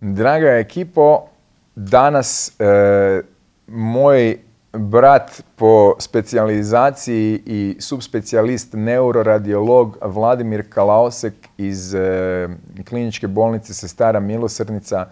[0.00, 1.28] Draga ekipo,
[1.74, 3.22] danas e,
[3.66, 4.38] moj
[4.72, 12.48] brat po specijalizaciji i subspecijalist neuroradiolog Vladimir Kalaosek iz e,
[12.88, 15.06] kliničke bolnice Sestara Milosrnica,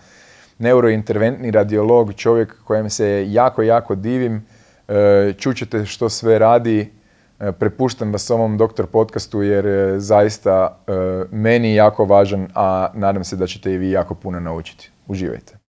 [0.58, 4.46] neurointerventni radiolog, čovjek kojem se jako, jako divim.
[4.88, 6.92] E, čućete što sve radi.
[7.48, 10.92] E, prepuštam vas ovom doktor podcastu jer je zaista e,
[11.30, 14.90] meni jako važan, a nadam se da ćete i vi jako puno naučiti.
[15.06, 15.63] Uživajte.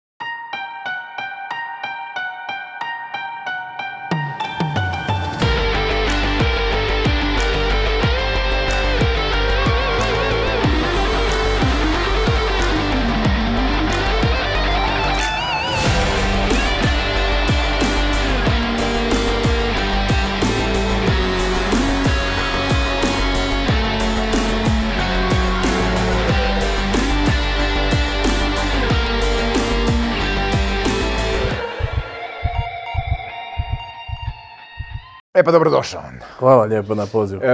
[35.45, 36.25] Pa dobrodošao onda.
[36.39, 37.41] Hvala lijepo na pozivu.
[37.43, 37.47] E,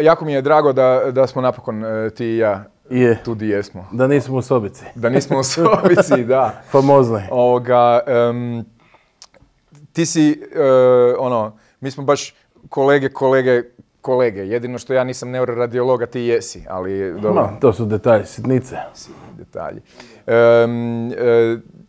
[0.00, 3.48] jako mi je drago da, da smo napokon e, ti i ja Je, tu di
[3.48, 3.86] jesmo.
[3.92, 4.84] da nismo u sobici.
[4.94, 6.62] Da nismo u sobici, da.
[6.70, 7.22] Famoznoj.
[7.30, 8.64] Ovoga, em,
[9.92, 10.62] ti si, e,
[11.18, 12.34] ono, mi smo baš
[12.68, 13.62] kolege, kolege,
[14.00, 14.40] kolege.
[14.40, 17.32] Jedino što ja nisam neuroradiolog, a ti jesi, ali dobro.
[17.32, 18.76] No, to su detalji, sitnice.
[19.36, 19.80] detalji.
[20.26, 20.66] E,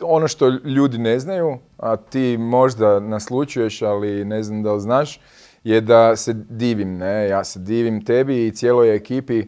[0.02, 5.20] ono što ljudi ne znaju, a ti možda naslučuješ, ali ne znam da li znaš,
[5.64, 7.28] je da se divim, ne?
[7.28, 9.46] Ja se divim tebi i cijeloj ekipi e,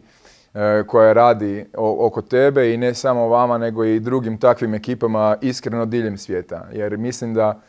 [0.88, 6.18] koja radi oko tebe i ne samo vama, nego i drugim takvim ekipama iskreno diljem
[6.18, 6.68] svijeta.
[6.74, 7.62] Jer mislim da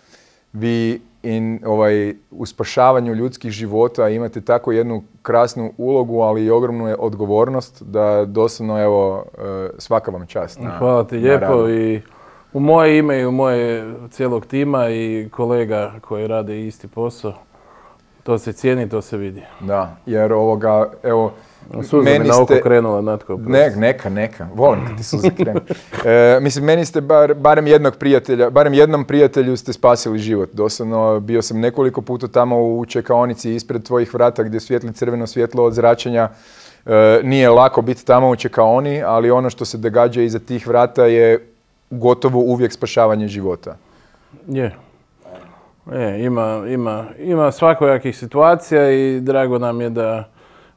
[0.53, 6.89] vi in, ovaj, u spašavanju ljudskih života imate tako jednu krasnu ulogu, ali i ogromnu
[6.89, 9.43] je odgovornost da doslovno, evo, e,
[9.79, 10.61] svaka vam čast.
[10.61, 11.71] na- Hvala ti na lijepo radu.
[11.71, 12.03] i
[12.53, 17.35] u moje ime i u moje cijelog tima i kolega koji rade isti posao.
[18.23, 19.43] To se cijeni, to se vidi.
[19.61, 21.33] Da, jer ovoga, evo,
[21.83, 23.37] Suza mi na oko krenula, Natko.
[23.47, 24.49] Ne, neka, neka.
[24.55, 25.61] Volim kad ti suze krenu.
[26.05, 30.51] E, mislim, meni ste bar, barem jednog prijatelja, barem jednom prijatelju ste spasili život.
[30.53, 35.65] Doslovno, bio sam nekoliko puta tamo u čekaonici ispred tvojih vrata gdje svijetli crveno svjetlo
[35.65, 36.29] od zračenja.
[36.87, 41.07] E, nije lako biti tamo u čekaoni, ali ono što se događa iza tih vrata
[41.07, 41.47] je
[41.91, 43.77] gotovo uvijek spašavanje života.
[44.49, 44.77] Je.
[45.91, 50.29] Je, ima, ima, ima svakojakih situacija i drago nam je da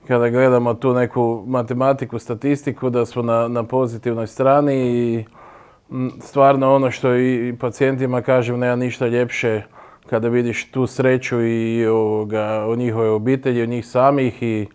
[0.07, 5.25] kada gledamo tu neku matematiku, statistiku, da smo na, na pozitivnoj strani i
[6.19, 9.61] stvarno ono što i pacijentima kažem, nema ništa ljepše
[10.09, 14.67] kada vidiš tu sreću i ovoga, o njihove obitelji, o njih samih i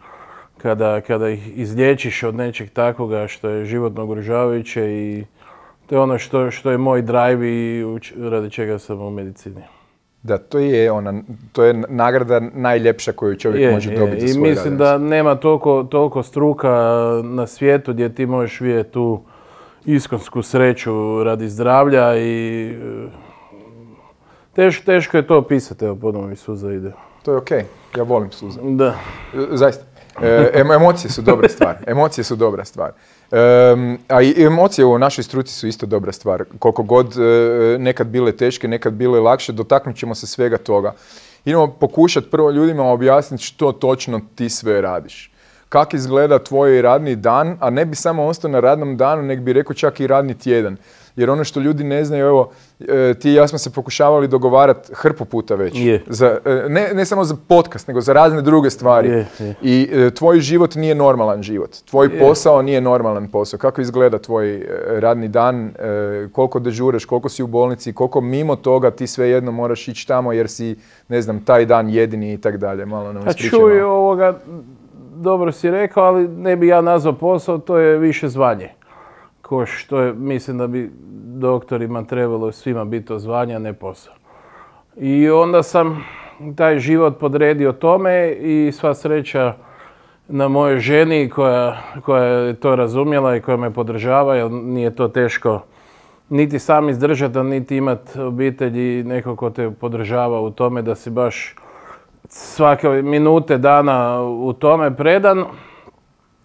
[0.58, 5.24] kada, kada ih izliječiš od nečeg takvoga što je životno ugrožavajuće i
[5.86, 7.84] to je ono što, što je moj drive i
[8.30, 9.79] radi čega sam u medicini.
[10.22, 11.22] Da, to je ona,
[11.52, 14.98] to je nagrada najljepša koju čovjek Je, može je, dobiti za I svoj mislim da
[14.98, 16.70] nema toliko, toliko struka
[17.24, 19.22] na svijetu gdje ti možeš vidjeti tu
[19.84, 23.08] iskonsku sreću radi zdravlja i e,
[24.52, 26.92] teš, teško je to opisati, evo ponovno mi suza ide.
[27.22, 27.64] To je okej,
[27.96, 28.60] ja volim suze.
[28.62, 28.94] Da.
[29.50, 29.84] Zaista.
[30.22, 31.76] E, emo- emocije su dobra stvar.
[31.86, 32.90] Emocije su dobra stvar.
[33.32, 36.44] Em, a i emocije u našoj struci su isto dobra stvar.
[36.58, 40.94] Koliko god e, nekad bile teške, nekad bile lakše, dotaknut ćemo se svega toga.
[41.44, 45.30] Idemo pokušati prvo ljudima objasniti što točno ti sve radiš.
[45.68, 49.52] Kako izgleda tvoj radni dan, a ne bi samo ostao na radnom danu, nego bi
[49.52, 50.76] rekao čak i radni tjedan.
[51.16, 52.50] Jer ono što ljudi ne znaju, evo,
[52.80, 55.72] e, ti i ja smo se pokušavali dogovarati hrpu puta već.
[55.76, 56.04] Je.
[56.06, 59.08] Za, e, ne, ne samo za podcast, nego za razne druge stvari.
[59.08, 59.54] Je, je.
[59.62, 61.70] I e, tvoj život nije normalan život.
[61.90, 63.58] Tvoj posao nije normalan posao.
[63.58, 65.72] Kako izgleda tvoj radni dan,
[66.32, 70.48] koliko dežureš, koliko si u bolnici, koliko mimo toga ti svejedno moraš ići tamo jer
[70.48, 70.76] si,
[71.08, 72.86] ne znam, taj dan jedini i tak dalje.
[72.86, 74.38] Malo nam A ispričaj ovoga,
[75.14, 78.79] dobro si rekao, ali ne bi ja nazvao posao, to je više zvanje.
[79.50, 80.90] Ko što je, mislim da bi
[81.24, 84.14] doktorima trebalo svima biti to zvanje, a ne posao.
[84.96, 86.04] I onda sam
[86.56, 89.54] taj život podredio tome i sva sreća
[90.28, 95.08] na mojoj ženi koja, koja je to razumjela i koja me podržava, jer nije to
[95.08, 95.60] teško
[96.28, 101.10] niti sam izdržati, niti imat obitelj i neko ko te podržava u tome da si
[101.10, 101.56] baš
[102.28, 105.44] svake minute dana u tome predan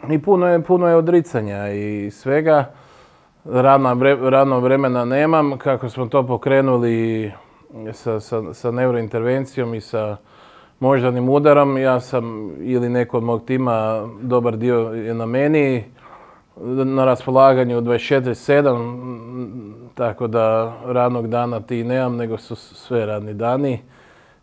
[0.09, 2.65] i puno je, puno je odricanja i svega.
[3.45, 7.31] Rano vremena nemam, kako smo to pokrenuli
[7.93, 10.17] sa, sa, sa neurointervencijom i sa
[10.79, 15.83] moždanim udarom, ja sam ili neko od mog tima, dobar dio je na meni,
[16.85, 23.79] na raspolaganju 24-7, tako da radnog dana ti nemam, nego su sve radni dani.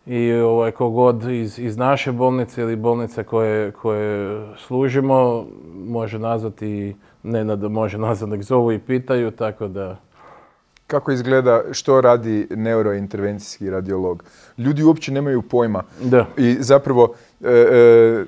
[0.05, 7.43] I ovaj, kogod iz, iz naše bolnice ili bolnice koje, koje služimo može nazvati, ne
[7.55, 9.99] da može nazvati, nek zovu i pitaju, tako da...
[10.87, 14.23] Kako izgleda, što radi neurointervencijski radiolog?
[14.57, 15.83] Ljudi uopće nemaju pojma.
[16.01, 16.25] Da.
[16.37, 18.25] I zapravo, e, e,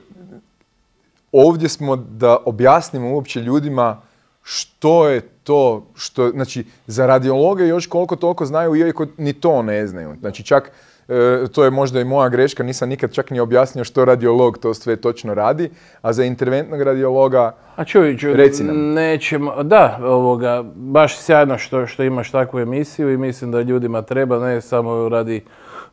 [1.32, 4.02] ovdje smo da objasnimo uopće ljudima
[4.44, 9.88] što je to, što, znači, za radiologe još koliko toliko znaju, iako ni to ne
[9.88, 10.16] znaju.
[10.20, 10.72] Znači, čak,
[11.08, 14.74] e, to je možda i moja greška, nisam nikad čak ni objasnio što radiolog to
[14.74, 15.70] sve točno radi,
[16.02, 18.94] a za interventnog radiologa, A čuj, čuj, Reci nam.
[18.94, 24.40] nećemo, da, ovoga, baš sjajno što, što imaš takvu emisiju i mislim da ljudima treba,
[24.40, 25.44] ne samo radi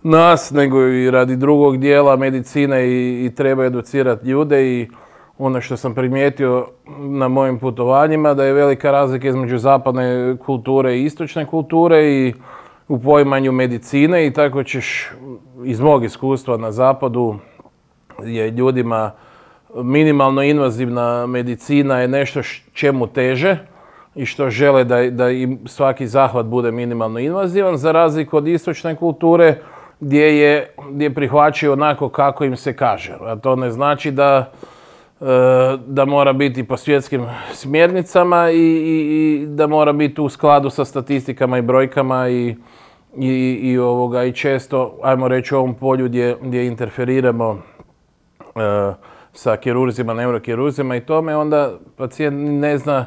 [0.02, 4.88] nas, nego i radi drugog dijela medicine i, i treba educirati ljude i
[5.38, 6.66] ono što sam primijetio
[6.98, 12.34] na mojim putovanjima, da je velika razlika između zapadne kulture i istočne kulture i
[12.92, 15.10] u poimanju medicine i tako ćeš
[15.64, 17.36] iz mog iskustva na zapadu
[18.24, 19.10] je ljudima
[19.74, 22.40] minimalno invazivna medicina je nešto
[22.72, 23.56] čemu teže
[24.14, 28.96] i što žele da, da im svaki zahvat bude minimalno invazivan, za razliku od istočne
[28.96, 29.58] kulture
[30.00, 33.16] gdje je gdje prihvaćaju onako kako im se kaže.
[33.20, 34.52] A to ne znači da,
[35.20, 35.24] e,
[35.86, 39.06] da mora biti po svjetskim smjernicama i, i-
[39.42, 42.54] i da mora biti u skladu sa statistikama i brojkama i,
[43.16, 47.58] i, i ovoga, i često, ajmo reći u ovom polju gdje, gdje interferiramo
[48.56, 48.92] e,
[49.32, 53.06] sa kirurzima, neurokirurzima i tome, onda pacijent ne zna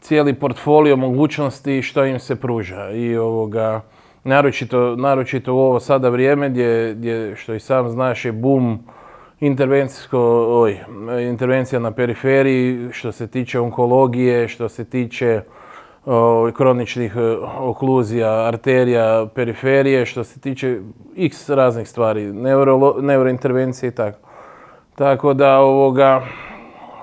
[0.00, 2.90] cijeli portfolio mogućnosti što im se pruža.
[2.90, 3.80] I ovoga,
[4.24, 8.78] naročito, naročito u ovo sada vrijeme gdje, gdje, što i sam znaš, je boom
[9.40, 10.78] intervencijsko, oj,
[11.30, 15.40] intervencija na periferiji, što se tiče onkologije, što se tiče
[16.54, 17.20] kroničnih e,
[17.58, 20.80] okluzija, arterija, periferije, što se tiče
[21.16, 24.18] x raznih stvari, neurolo- neurointervencije i tako.
[24.94, 26.22] Tako da ovoga,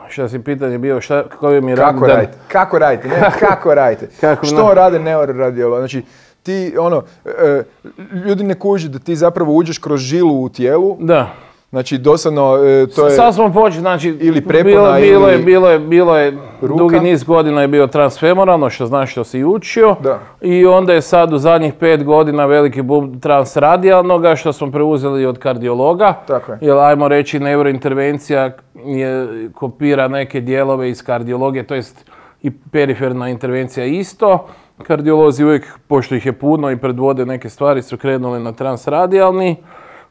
[0.10, 2.38] što si pitanje bio, šta, koji mi kako radite?
[2.48, 3.08] Kako radite?
[3.08, 4.08] Ne, kako radite?
[4.22, 5.80] Kako što rade neuroradiologi?
[5.82, 6.04] Znači,
[6.44, 7.64] ti, ono, e,
[8.26, 11.30] ljudi ne kuže da ti zapravo uđeš kroz žilu u tijelu, Da.
[11.70, 13.12] Znači dosadno e, to je...
[13.12, 16.84] Sad smo počeli, znači, ili prepona bilo, bilo je, ili bilo je, bilo je, ruka.
[16.84, 19.96] dugi niz godina je bio transfemoralno, što znaš što si učio.
[20.04, 20.20] Da.
[20.42, 25.38] I onda je sad u zadnjih pet godina veliki boom transradijalnoga, što smo preuzeli od
[25.38, 26.14] kardiologa.
[26.28, 26.58] Tako je.
[26.62, 28.52] Jer ajmo reći, neurointervencija
[28.86, 32.10] je, kopira neke dijelove iz kardiologije, to jest
[32.42, 34.48] i periferna intervencija isto.
[34.84, 39.56] Kardiolozi uvijek, pošto ih je puno i predvode neke stvari, su krenuli na transradijalni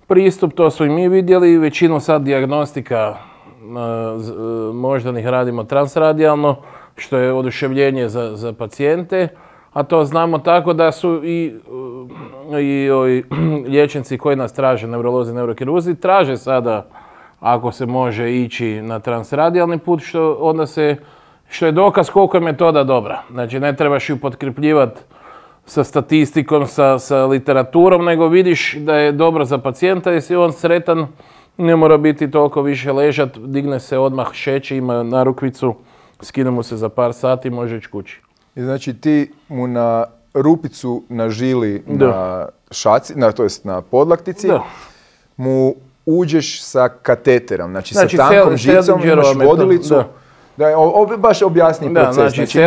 [0.08, 1.58] pristup, to smo i mi vidjeli.
[1.58, 6.56] Većinu sad dijagnostika e, e, moždanih radimo transradijalno,
[6.96, 9.28] što je oduševljenje za, za pacijente.
[9.72, 11.54] A to znamo tako da su i,
[12.52, 13.24] e, i
[13.72, 16.86] liječnici koji nas traže, neurolozi, neurokirurzi, traže sada
[17.40, 20.64] ako se može ići na transradijalni put, što onda
[21.48, 23.22] što je dokaz koliko je metoda dobra.
[23.30, 25.00] Znači ne trebaš ju potkrepljivati
[25.68, 31.06] sa statistikom, sa, sa literaturom, nego vidiš da je dobro za pacijenta, jesi on sretan,
[31.56, 35.74] ne mora biti toliko više ležat, digne se odmah, šeće, ima narukvicu,
[36.20, 38.20] skine mu se za par sati, može ići kući.
[38.56, 40.04] I znači ti mu na
[40.34, 42.06] rupicu na žili Da.
[42.06, 44.62] na šaci, na, to jest na podlaktici, Da.
[45.36, 45.74] mu
[46.06, 49.94] uđeš sa kateterom, znači, Znači, sa tankom Sel- žicom, imaš vodilicu.
[49.94, 50.08] da.
[50.58, 52.14] Da, o, o- baš objasni Da, proces.
[52.14, 52.58] znači, Znači,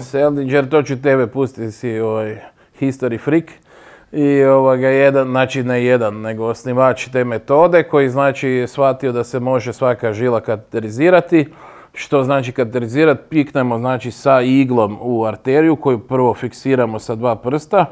[0.00, 2.36] Seldinger, to ću tebe pustiti, si ovaj
[2.80, 3.44] history freak.
[4.12, 9.24] I ovoga jedan, znači ne jedan, nego osnivač te metode koji znači je shvatio da
[9.24, 11.46] se može svaka žila kateterizirati.
[11.94, 13.20] Što znači kateterizirati?
[13.28, 17.84] Piknemo znači sa iglom u arteriju koju prvo fiksiramo sa dva prsta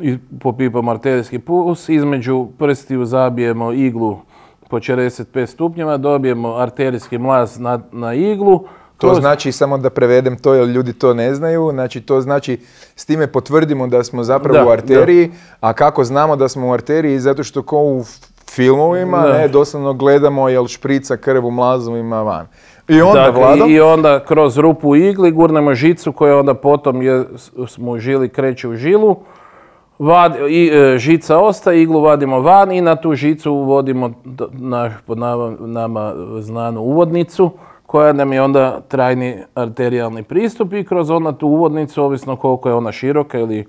[0.00, 4.18] i popipamo arterijski puls, između prstiju zabijemo iglu
[4.68, 8.64] po 45 stupnjeva, dobijemo arterijski mlaz na, na iglu.
[8.98, 12.58] To znači, samo da prevedem to jer ljudi to ne znaju, znači to znači
[12.96, 16.72] s time potvrdimo da smo zapravo Da, u arteriji, a kako znamo da smo u
[16.72, 17.18] arteriji?
[17.18, 18.04] Zato što ko u
[18.50, 19.32] filmovima, Da.
[19.32, 22.46] ne, doslovno gledamo jel šprica krv u mlazovima van.
[22.88, 27.02] I onda, Dakle, Vlado, i, onda kroz rupu u igli gurnemo žicu koja onda potom
[27.02, 27.24] je,
[27.68, 29.16] smo žili kreće u žilu.
[29.98, 34.12] Vad, i, e, žica ostaje, iglu vadimo van i na tu žicu uvodimo
[34.52, 37.50] naš, pod nama, nama znanu uvodnicu
[37.86, 42.74] koja nam je onda trajni arterijalni pristup i kroz onda tu uvodnicu, ovisno koliko je
[42.74, 43.66] ona široka ili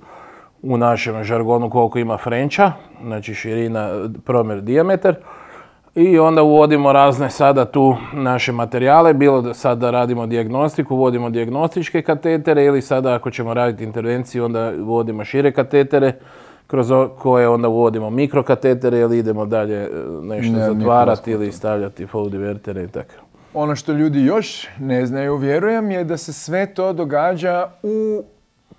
[0.62, 2.71] u našem žargonu koliko ima frenča,
[3.03, 3.89] znači širina,
[4.25, 5.15] promjer, dijametar,
[5.96, 12.01] I onda uvodimo razne sada tu naše materijale, bilo da sada radimo dijagnostiku, uvodimo dijagnostičke
[12.01, 16.13] katetere ili sada ako ćemo raditi intervenciju onda uvodimo šire katetere
[16.67, 19.89] kroz koje onda uvodimo mikrokatetere ili idemo dalje e,
[20.22, 23.13] nešto Ne, zatvarati ili stavljati flow divertere i tako.
[23.53, 28.24] Ono što ljudi još ne znaju, vjerujem, je da se sve to događa u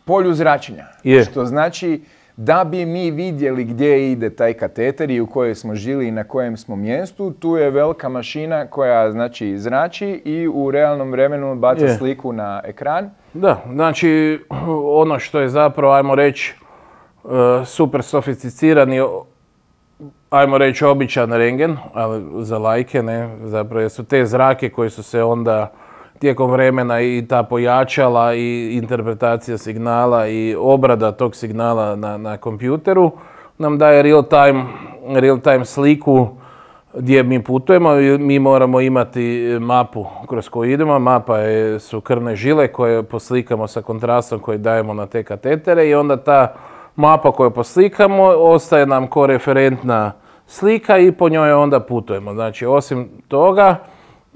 [0.05, 0.85] polju zračenja.
[1.05, 1.25] Je.
[1.25, 2.01] Što znači
[2.43, 6.25] da bi mi vidjeli gdje ide taj kateter i u kojoj smo žili i na
[6.25, 11.85] kojem smo mjestu, tu je velika mašina koja znači zrači i u realnom vremenu baca
[11.85, 11.95] Je.
[11.95, 13.11] sliku na ekran.
[13.35, 14.41] Da, znači
[15.03, 16.55] ono što je zapravo, ajmo reći,
[17.25, 17.29] e,
[17.65, 19.01] super sofisticirani,
[20.31, 25.03] ajmo reći običan rengen, ali za lajke, ne, zapravo jer su te zrake koje su
[25.03, 25.73] se onda
[26.21, 33.11] tijekom vremena i ta pojačala i interpretacija signala i obrada tog signala na, na kompjuteru
[33.59, 34.65] nam daje real time,
[35.21, 36.29] real time sliku
[36.95, 40.99] gdje mi putujemo i mi moramo imati mapu kroz koju idemo.
[40.99, 45.95] Mapa je, su krvne žile koje poslikamo sa kontrastom koji dajemo na te katetere i
[45.95, 46.55] onda ta
[46.97, 50.13] mapa koju poslikamo ostaje nam ko referentna
[50.47, 52.35] slika i po njoj onda putujemo.
[52.35, 53.77] Znači, osim toga,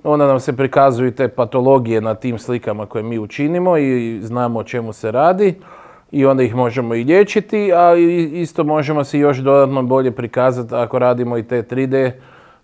[0.05, 4.65] onda nam se prikazuju te patologije na tim slikama koje mi učinimo i znamo o
[4.65, 5.55] čemu se radi
[6.13, 7.95] i onda ih možemo i liječiti, a
[8.33, 12.11] isto možemo si još dodatno bolje prikazati ako radimo i te 3D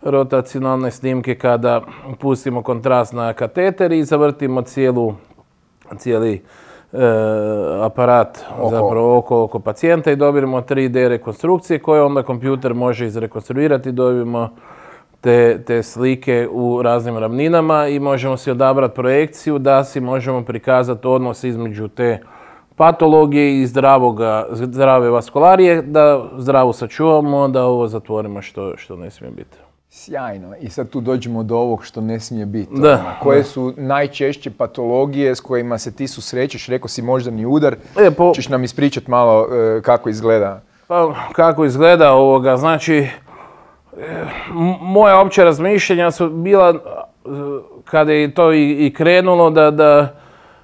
[0.03, 1.81] rotacionalne snimke kada
[2.19, 5.15] pustimo kontrast na kateter i zavrtimo cijelu,
[5.97, 6.43] cijeli
[6.93, 6.99] e,
[7.83, 8.71] aparat Oko.
[8.71, 14.49] zapravo oko, oko pacijenta i dobijemo 3D rekonstrukcije koje onda kompjuter može izrekonstruirati i dobijemo
[15.21, 21.07] te, te slike u raznim ravninama i možemo si odabrati projekciju da si možemo prikazati
[21.07, 22.19] odnos između te
[22.77, 29.31] patologije i zdravoga, zdrave vaskularije, da zdravu sačuvamo, da ovo zatvorimo što, što ne smije
[29.31, 29.57] biti.
[29.93, 30.55] Sjajno.
[30.61, 32.81] I sad tu dođemo do ovog što ne smije biti.
[32.81, 32.93] Da.
[32.93, 36.67] Ono, Koje su najčešće patologije s kojima se ti susrećeš?
[36.67, 37.77] Rekao si moždani udar.
[37.99, 40.61] E, po- Češ nam ispričat malo e, kako izgleda?
[40.87, 43.07] Pa kako izgleda ovoga, znači
[44.81, 47.29] moja opća razmišljanja su bila e,
[47.85, 50.15] kada je to i, krenulo da, da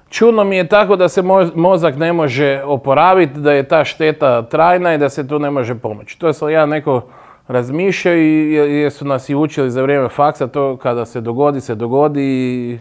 [0.09, 4.41] čudno mi je tako da se mo- mozak ne može oporaviti, da je ta šteta
[4.41, 6.19] trajna i da se tu ne može pomoći.
[6.19, 7.01] To sam ja neko
[7.47, 8.19] razmišljao i
[8.51, 12.21] je- jer su nas i učili za vrijeme faksa, to kada se dogodi, se dogodi
[12.23, 12.79] i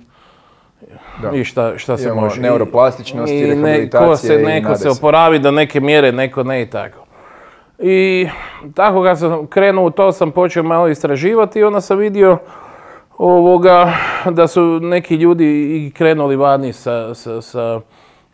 [1.23, 1.31] Da.
[1.31, 2.41] i šta, šta se može.
[2.41, 3.57] Neuroplastičnost i
[4.17, 4.89] se, i neko se se.
[4.91, 7.06] oporavi do neke mjere, neko ne i tako.
[7.79, 8.29] I
[8.75, 12.39] tako kad sam krenuo u to sam počeo malo istraživati i onda sam vidio
[13.19, 13.93] ovoga
[14.31, 15.47] da su neki ljudi
[15.87, 17.81] i krenuli vani sa, sa, sa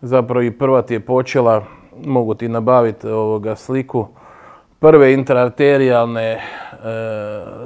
[0.00, 1.64] zapravo i prva ti je počela,
[2.04, 4.06] mogu ti nabaviti ovoga sliku,
[4.78, 6.40] prve intraarterijalne e,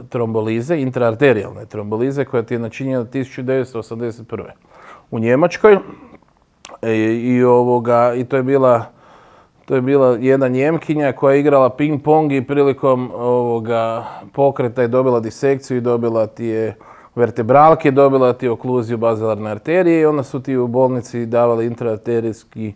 [0.08, 4.42] trombolize, intraarterijalne trombolize koja ti je načinjena 1981.
[5.10, 5.78] u Njemačkoj.
[6.82, 8.95] E, i, ovoga, I to je bila
[9.66, 14.88] to je bila jedna Njemkinja koja je igrala ping pong i prilikom ovoga pokreta je
[14.88, 16.76] dobila disekciju i dobila ti je
[17.14, 22.74] vertebralke, dobila ti okluziju bazilarne arterije i onda su ti u bolnici davali intraarterijski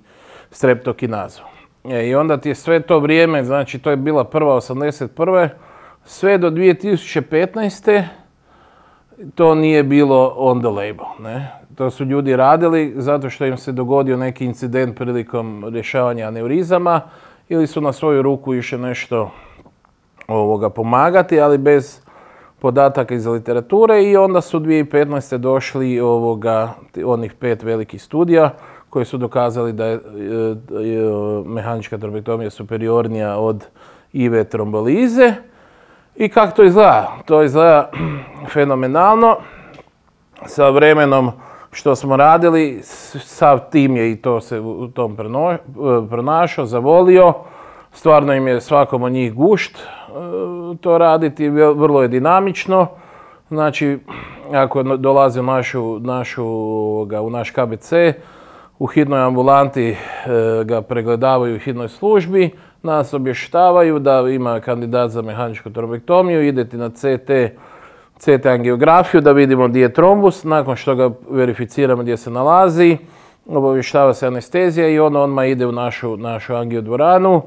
[0.50, 1.42] streptokinazu.
[1.84, 5.48] E, I onda ti je sve to vrijeme, znači to je bila prva 81.
[6.04, 8.04] Sve do 2015
[9.34, 11.06] to nije bilo on the label.
[11.20, 11.52] Ne?
[11.74, 17.00] To su ljudi radili zato što im se dogodio neki incident prilikom rješavanja aneurizama
[17.48, 19.30] ili su na svoju ruku išli nešto
[20.28, 22.00] ovoga pomagati, ali bez
[22.58, 25.36] podataka iz literature i onda su 2015.
[25.36, 26.74] došli ovoga,
[27.04, 28.50] onih pet velikih studija
[28.90, 31.02] koji su dokazali da je, e, je,
[31.46, 33.66] mehanička trombektomija superiornija od
[34.12, 35.34] IV trombolize.
[36.16, 37.12] I kako to izgleda?
[37.24, 37.90] To izgleda
[38.52, 39.36] fenomenalno.
[40.46, 41.30] Sa vremenom
[41.72, 42.80] što smo radili,
[43.24, 45.16] sav tim je i to se u tom
[46.10, 47.34] pronašao, zavolio.
[47.92, 49.82] Stvarno im je svakom od njih gušt e,
[50.80, 52.86] to raditi, vrlo je dinamično.
[53.48, 53.98] Znači,
[54.52, 56.46] ako dolazi u našu, našu,
[57.22, 57.92] u naš KBC,
[58.78, 59.96] u hitnoj ambulanti e,
[60.64, 62.50] ga pregledavaju u hitnoj službi,
[62.82, 67.30] nas obještavaju da ima kandidat za mehaničku trombektomiju, idete na CT,
[68.18, 72.98] CT angiografiju da vidimo gdje je trombus, nakon što ga verificiramo gdje se nalazi,
[73.46, 77.42] obavještava se anestezija i on odmah ide u našu, našu angiodvoranu,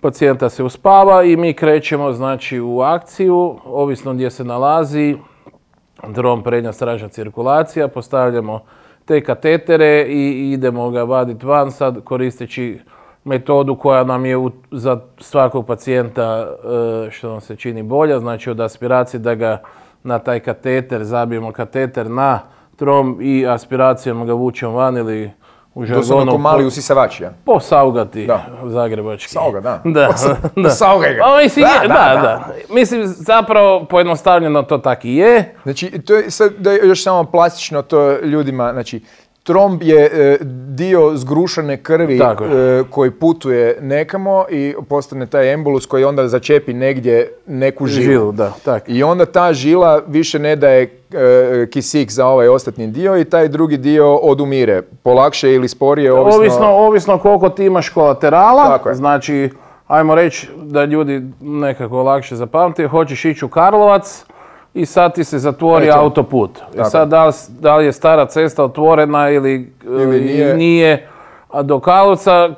[0.00, 5.16] pacijenta se uspava i mi krećemo znači u akciju, ovisno gdje se nalazi,
[6.08, 8.60] drom prednja stražna cirkulacija, postavljamo
[9.04, 12.78] te katetere i idemo ga vaditi van sad koristeći
[13.24, 16.46] metodu koja nam je u- za svakog pacijenta
[17.06, 19.62] e, što nam se čini bolja, znači od aspiracije da ga
[20.02, 22.40] na taj kateter, zabijemo kateter na
[22.76, 25.30] trom i aspiracijom ga vučemo van ili
[25.74, 27.32] u žargonu ko mali po- usisavač, ja.
[27.44, 28.44] posaugati Da.
[28.64, 29.30] zagrebački.
[29.30, 29.80] Sauga, da.
[29.84, 30.00] Da,
[30.56, 30.62] da.
[30.62, 31.22] posaugaj ga.
[31.22, 32.22] Pa mislim, Da, je- da, da, da.
[32.22, 32.44] da.
[32.70, 35.54] Mislim, zapravo pojednostavljeno to tak i je.
[35.62, 39.00] Znači, to je sad da je još samo plastično to ljudima, znači,
[39.44, 45.86] tromb je e, dio zgrušane krvi Tako e, koji putuje nekamo i postane taj embolus
[45.86, 48.04] koji onda začepi negdje neku žilu.
[48.04, 48.84] Žilu, da, tak.
[48.86, 53.48] I onda ta žila više ne daje e, kisik za ovaj ostatni dio i taj
[53.48, 54.82] drugi dio odumire.
[55.02, 56.38] Polakše ili sporije, ovisno...
[56.38, 58.94] Ovisno, ovisno koliko ti imaš kolaterala, Tako je.
[58.94, 59.50] znači,
[59.86, 64.24] ajmo reći da ljudi nekako lakše zapamte, hoćeš ići u Karlovac
[64.74, 65.98] i sad ti se zatvori Eto.
[65.98, 66.50] autoput.
[66.72, 66.90] I Tako.
[66.90, 70.54] sad da li, da li je stara cesta otvorena ili, Ili i nije.
[70.54, 71.08] nije,
[71.62, 72.50] do Karlovca,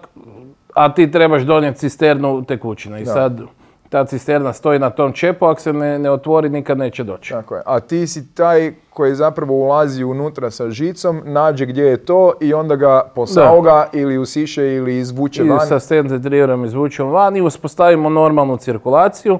[0.75, 3.01] a ti trebaš donijeti cisternu tekućine.
[3.01, 3.13] I Da.
[3.13, 3.41] sad
[3.89, 7.33] ta cisterna stoji na tom čepu, ako se ne, ne otvori nikad neće doći.
[7.33, 7.63] Tako je.
[7.67, 12.55] A ti si taj koji zapravo ulazi unutra sa žicom, nađe gdje je to i
[12.55, 15.61] onda ga posauga ili usiše ili izvuče I van.
[15.61, 19.39] sa scentritriram izvučemo van i uspostavimo normalnu cirkulaciju.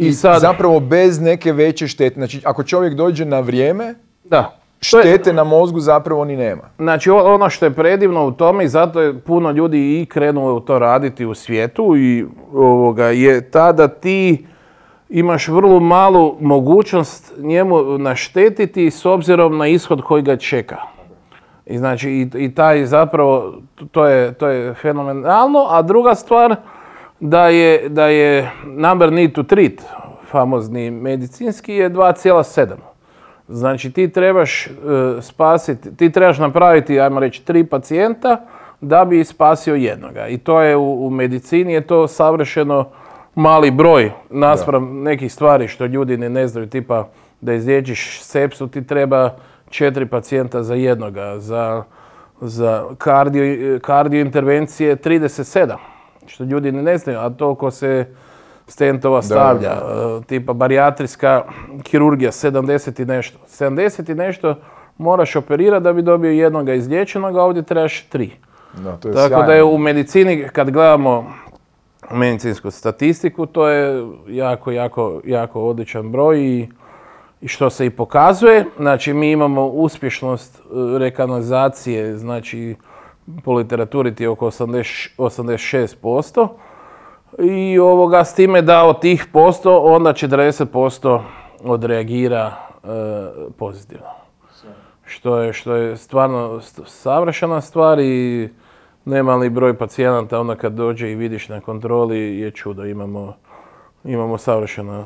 [0.00, 2.14] I, I sad, zapravo bez neke veće štete.
[2.14, 4.56] Znači, ako čovjek dođe na vrijeme, da.
[4.90, 6.62] To je- štete na mozgu zapravo ni nema.
[6.78, 10.78] Znači ono što je predivno u tome i zato je puno ljudi i krenulo to
[10.78, 14.46] raditi u svijetu i ovoga je ta da ti
[15.08, 20.76] imaš vrlo malu mogućnost njemu naštetiti s obzirom na ishod koji ga čeka.
[21.66, 23.54] I znači i, i taj zapravo
[23.90, 26.56] to je, to je fenomenalno, a druga stvar
[27.20, 29.82] da je, da je number need to treat,
[30.30, 32.66] famozni medicinski je 2,7.
[33.48, 34.70] Znači ti trebaš e,
[35.20, 38.40] spasiti, ti trebaš napraviti, ajmo reći, tri pacijenta
[38.80, 40.28] da bi spasio jednoga.
[40.28, 42.88] I to je u, u medicini je to savršeno
[43.34, 47.08] mali broj naspram nekih stvari što ljudi ne, ne znaju, tipa
[47.40, 49.30] da izliječiš sepsu ti treba
[49.70, 51.82] četiri pacijenta za jednoga, za,
[52.40, 55.76] za kardio, kardio intervencije 37,
[56.26, 58.06] što ljudi ne znaju, a toliko se
[58.66, 61.44] stentova stavlja, e, tipa barijatrijska
[61.82, 63.38] kirurgija 70 i nešto.
[63.48, 64.54] 70 i nešto
[64.98, 68.30] moraš operirati da bi dobio jednoga izliječenog, a ovdje trebaš tri.
[68.74, 69.46] Da, to je Tako sjajno.
[69.46, 71.32] da je u medicini, kad gledamo
[72.10, 76.68] medicinsku statistiku, to je jako, jako, jako odličan broj i,
[77.40, 78.64] i što se i pokazuje.
[78.76, 82.76] Znači, mi imamo uspješnost e, rekanalizacije, znači,
[83.44, 86.48] po literaturi ti je oko 80 86%.
[87.38, 91.20] I ovoga, s time da od tih posto, onda 40%
[91.64, 92.52] odreagira
[92.84, 92.88] e,
[93.58, 94.06] pozitivno.
[95.04, 98.48] Što je, što je stvarno st- savršena stvar i
[99.04, 103.34] nemali broj pacijenata, onda kad dođe i vidiš na kontroli je čudo, imamo,
[104.04, 105.04] imamo savršena,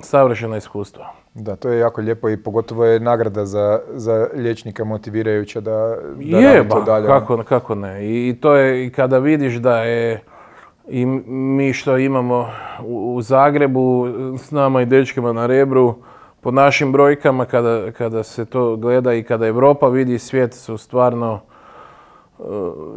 [0.00, 1.19] savršena iskustva.
[1.34, 5.96] Da, to je jako lijepo i pogotovo je nagrada za, za liječnika motivirajuća da,
[6.30, 7.06] da Je, to dalje.
[7.06, 8.06] kako, kako ne.
[8.06, 10.22] I, to je i kada vidiš da je
[10.88, 12.48] i mi što imamo
[12.84, 14.06] u, u Zagrebu
[14.38, 15.94] s nama i dečkima na Rebru,
[16.40, 21.40] po našim brojkama kada, kada se to gleda i kada Europa vidi svijet su stvarno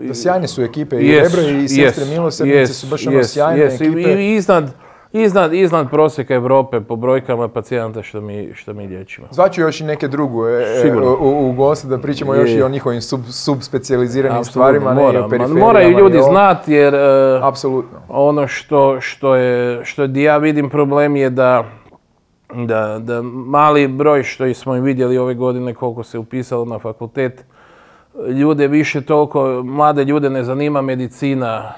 [0.08, 3.24] Da sjajne su ekipe i Jesu, Rebro i Sestre jesu, Milosrdnice jesu, su baš ono
[3.24, 3.84] sjajne jesu.
[3.84, 4.14] I- ekipe.
[4.24, 4.72] I, iznad,
[5.14, 9.28] iznad, iznad prosjeka Europe po brojkama pacijenta što mi, što mi liječimo.
[9.32, 12.62] Zvaću još i neke drugu e, e, u, u goste da pričamo Je, još i
[12.62, 15.20] o njihovim sub, subspecijaliziranim Apsolutno, stvarima, ne i mora.
[15.20, 15.66] o Ma, periferijama.
[15.66, 16.94] Moraju ljudi i znati jer...
[16.96, 18.00] e, Apsolutno.
[18.10, 21.64] ono što, što je, što ja vidim problem je da,
[22.54, 26.80] da, da mali broj što i smo i vidjeli ove godine koliko se upisalo na
[26.80, 27.46] fakultet,
[28.28, 31.74] ljude više toliko, mlade ljude ne zanima medicina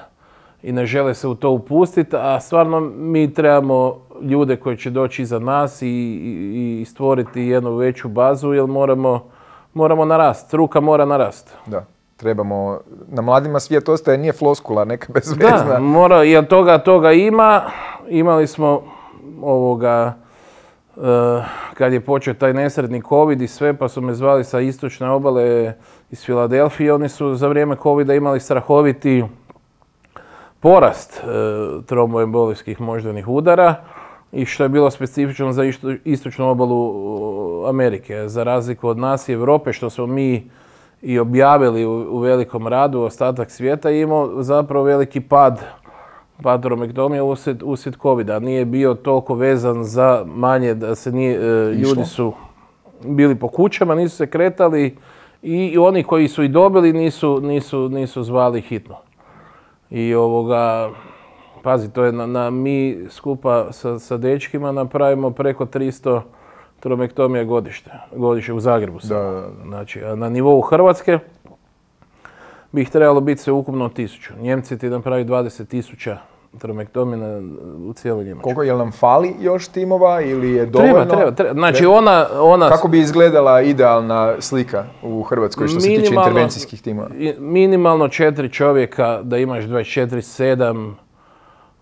[0.62, 5.22] i ne žele se u to upustiti, a stvarno mi trebamo ljude koji će doći
[5.22, 9.24] iza nas i, i, i stvoriti jednu veću bazu jer moramo,
[9.74, 11.56] moramo narast, struka mora narast.
[11.66, 11.84] Da.
[12.16, 15.62] Trebamo, na mladima svijet ostaje, nije floskula, neka bezvezna.
[15.64, 17.62] Da, mora, jer toga, toga ima.
[18.08, 18.82] Imali smo
[19.42, 20.14] ovoga,
[20.96, 25.10] eh, kad je počeo taj nesretni covid i sve, pa su me zvali sa istočne
[25.10, 25.72] obale
[26.10, 26.94] iz Filadelfije.
[26.94, 29.24] Oni su za vrijeme covida imali strahoviti
[30.66, 31.26] porast e,
[31.86, 33.74] tromboembolijskih moždanih udara
[34.32, 38.28] i što je bilo specifično za isto- istočnu obalu uh, Amerike.
[38.28, 40.50] Za razliku od nas i Europe, što smo mi
[41.02, 45.60] i objavili u, u velikom radu, ostatak svijeta je imao zapravo veliki pad
[46.42, 48.38] patromektomije uslijed, uslijed covida.
[48.38, 52.32] Nije bio toliko vezan za manje da se nije, e, ljudi su
[53.04, 54.96] bili po kućama, nisu se kretali
[55.42, 59.05] i oni koji su i dobili nisu, nisu, nisu zvali hitno.
[59.90, 60.90] I ovoga,
[61.62, 66.20] pazi, to je na, na- mi skupa sa, sa dečkima napravimo preko 300
[66.80, 68.98] tromektomija godište, godišnje u Zagrebu.
[69.02, 69.48] Da, da, da.
[69.64, 71.18] Znači, a na nivou Hrvatske
[72.72, 74.32] bi ih trebalo biti sve ukupno tisuću.
[74.40, 76.18] Njemci ti napravi 20 tisuća
[76.58, 77.40] tromektomija na-
[77.80, 78.42] u cijeloj Njemačkoj.
[78.42, 80.94] Koliko, jel nam fali još timova ili je dovoljno?
[80.94, 81.52] Treba, treba, treba.
[81.52, 87.08] Znači ona, ona Kako bi izgledala idealna slika u Hrvatskoj što se tiče intervencijskih timova?
[87.38, 90.92] minimalno četiri čovjeka da imaš 24-7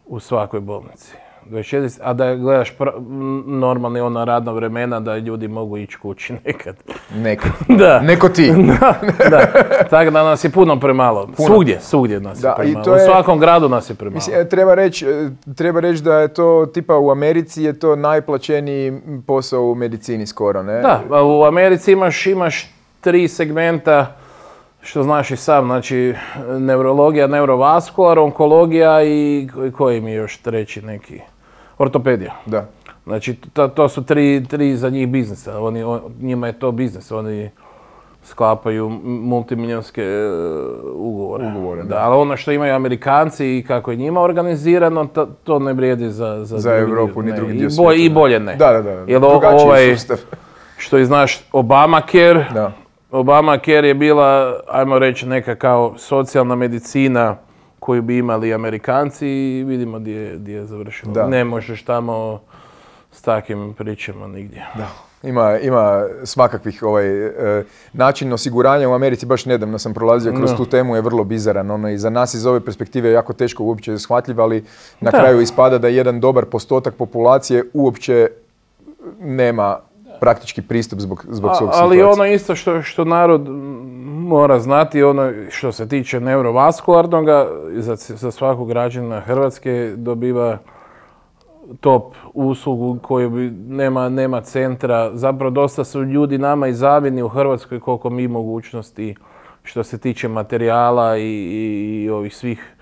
[0.06, 1.14] u svakoj bolnici.
[1.46, 3.00] 24, a da gledaš pra-
[3.48, 6.76] normalni ona radna vremena da ljudi mogu ići kući nekad.
[7.12, 7.48] Neko.
[7.78, 8.00] Da.
[8.00, 8.52] Neko ti.
[8.80, 8.94] da,
[9.30, 9.40] da.
[9.84, 11.28] Tako da nas je puno premalo.
[11.38, 12.84] Svugdje, svugdje nas Da, je i premalo.
[12.84, 14.14] to je- U svakom gradu nas je premalo.
[14.14, 17.96] Mislim, e, treba reći e, treba reći da je to, tipa u Americi je to
[17.96, 18.92] najplaćeniji
[19.26, 20.80] posao u medicini skoro, ne?
[20.80, 24.16] Da, u Americi imaš, imaš tri segmenta,
[24.80, 26.14] što znaš i sam, znači
[26.50, 31.20] neurologija, neurovaskular, onkologija i ko- koji mi je još treći neki,
[31.84, 32.32] ortopedija.
[32.46, 32.66] Da.
[33.04, 37.12] Znači to, to su tri, tri za njih biznisa, Oni, on- njima je to biznis,
[37.12, 37.50] oni
[38.24, 40.28] sklapaju multimilijonske e,
[40.94, 41.46] ugovore.
[41.46, 41.96] Ugovore, da.
[41.96, 46.44] ali ono što imaju Amerikanci i kako je njima organizirano, to, to ne vrijedi za,
[46.44, 48.14] za, Za Europu, ni drugi I dio bo- I da.
[48.14, 48.56] bolje ne.
[48.56, 48.90] Da, da, da.
[48.90, 50.16] Jer ovaj, sustav.
[50.84, 52.72] što i znaš, Obamacare, Da.
[53.10, 57.36] Obamacare je bila, ajmo reći, neka kao socijalna medicina
[57.84, 61.12] koju bi imali Amerikanci i vidimo gdje, je- gdje je završilo.
[61.12, 61.26] Da.
[61.26, 62.40] Ne možeš tamo
[63.12, 64.62] s takvim pričama nigdje.
[64.74, 64.88] Da.
[65.22, 70.56] Ima, ima svakakvih ovaj, e, način osiguranja u Americi, baš nedavno sam prolazio kroz Da.
[70.56, 71.70] tu temu, je vrlo bizaran.
[71.70, 74.64] Ono, I za nas iz ove perspektive je jako teško uopće shvatljiv, ali
[75.00, 75.18] na Da.
[75.18, 78.28] kraju ispada da jedan dobar postotak populacije uopće
[79.20, 79.78] nema
[80.20, 82.06] praktički pristup zbog, zbog svog ali situacije.
[82.14, 83.48] ono isto što, što narod
[84.24, 90.58] mora znati, ono što se tiče neurovaskularnoga, za, za svakog građana Hrvatske dobiva
[91.80, 95.10] top uslugu koju bi, nema, nema centra.
[95.16, 99.14] Zapravo dosta su ljudi nama i zavidni u Hrvatskoj koliko mi mogućnosti
[99.62, 102.74] što se tiče materijala i, i, i ovih svih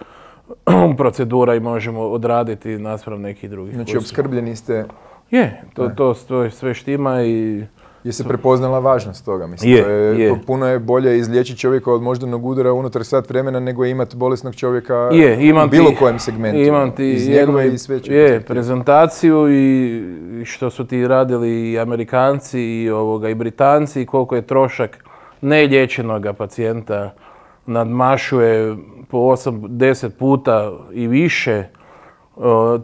[0.98, 3.74] procedura i možemo odraditi naspram nekih drugih.
[3.74, 4.84] Znači, obskrbljeni ste,
[5.32, 7.64] Je, to, to, to sve štima i
[8.04, 9.46] je se prepoznala važnost toga.
[9.46, 10.30] Mislim, Je, to je, je.
[10.30, 14.54] pu- Puno je bolje izliječiti čovjeka od moždanog udara unutar sat vremena nego imati bolesnog
[14.54, 16.58] čovjeka Je, imam u bilo ti, kojem segmentu.
[16.58, 20.02] Imam ti iz njegove i- i sve će je, prezentaciju i
[20.44, 25.04] što su ti radili i Amerikanci i, ovoga, i Britanci i koliko je trošak
[25.40, 27.14] neliječenoga pacijenta
[27.66, 28.76] nadmašuje
[29.10, 31.64] po 8-10 puta i više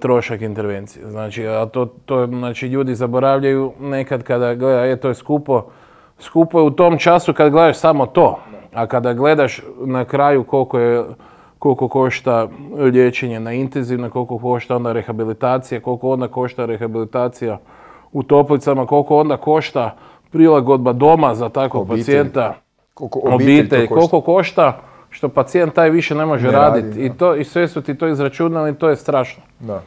[0.00, 1.10] trošak intervencije.
[1.10, 5.62] Znači, a to, to znači, ljudi zaboravljaju nekad kada gleda, je to je skupo,
[6.18, 8.38] skupo je u tom času kad gledaš samo to,
[8.74, 11.04] a kada gledaš na kraju koliko je
[11.58, 17.58] koliko košta liječenje na intenzivno, koliko košta onda rehabilitacija, koliko onda košta rehabilitacija
[18.12, 19.96] u toplicama, koliko onda košta
[20.30, 22.00] prilagodba doma za takvog Obitelj.
[22.00, 22.54] pacijenta,
[22.94, 24.10] Koliko obitelj, obitelj, to košta.
[24.10, 26.86] koliko košta što pacijent taj više ne može Ne raditi.
[26.88, 27.14] radi, I, da.
[27.14, 29.42] to, I sve su ti to izračunali i to je strašno.
[29.60, 29.82] Da.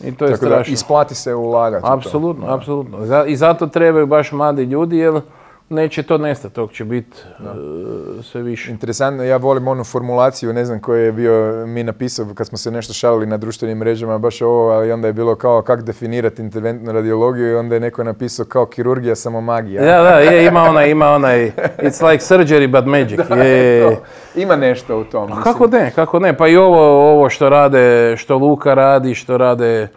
[0.00, 0.72] I to je Tako da strašno.
[0.72, 1.86] isplati se ulagati.
[1.88, 2.98] Apsolutno, apsolutno.
[3.26, 5.20] I zato trebaju baš mladi ljudi jer
[5.68, 8.70] neće to nestati, tog će biti e, sve više.
[8.70, 12.70] Interesantno, ja volim onu formulaciju, ne znam koji je bio mi napisao kad smo se
[12.70, 16.92] nešto šalili na društvenim mrežama, baš ovo, ali onda je bilo kao kak definirati interventnu
[16.92, 19.82] radiologiju i onda je neko napisao kao kirurgija samo magija.
[19.84, 21.50] Da, da, je, ima onaj, ima onaj,
[21.86, 23.20] it's like surgery but magic.
[23.36, 23.96] je, je,
[24.36, 25.22] Ima nešto u tom.
[25.22, 25.42] A mislim.
[25.42, 29.88] kako ne, kako ne, pa i ovo, ovo što rade, što Luka radi, što rade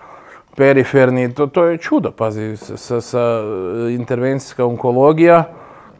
[0.57, 5.43] periferni, to, to je čudo, pazi, sa, sa, e, intervencijska onkologija,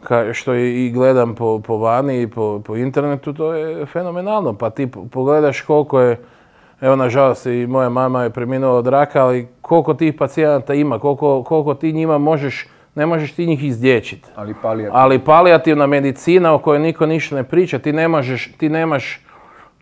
[0.02, 4.52] ka, što i i gledam po, po vani i po, po internetu, to je fenomenalno,
[4.54, 6.20] pa ti po- pogledaš koliko je,
[6.80, 11.42] evo nažalost i moja mama je preminula od raka, ali koliko tih pacijenata ima, koliko,
[11.42, 14.28] koliko ti njima možeš, ne možeš ti njih izliječiti.
[14.36, 14.92] Ali palijat.
[14.94, 19.20] Ali palijativna medicina o kojoj niko ništa ne priča, ti, ne možeš, ti nemaš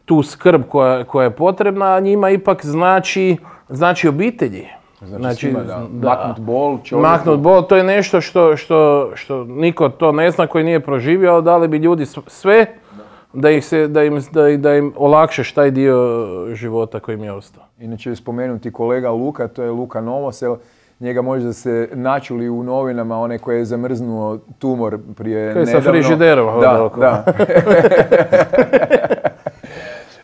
[0.04, 3.36] tu skrb koja, koja je potrebna, a njima ipak znači,
[3.68, 4.66] znači obitelji.
[5.00, 5.86] Znači, svima da.
[6.08, 7.08] Maknut bol čovjeku.
[7.08, 11.32] Maknut bol, to je nešto što, što, što niko to ne zna koji nije proživio,
[11.32, 12.66] ali dali bi ljudi sve
[13.32, 17.32] da, ih se, da, im, da, da im olakšaš taj dio života koji im je
[17.32, 17.64] ostao.
[17.78, 20.56] Inače spomenuti kolega Luka, to je Luka Novosel.
[21.00, 25.90] Njega možda se načuli u novinama, onaj koji je zamrznuo tumor prije sa nedavno.
[25.90, 27.24] frižiderom hodao Da, da.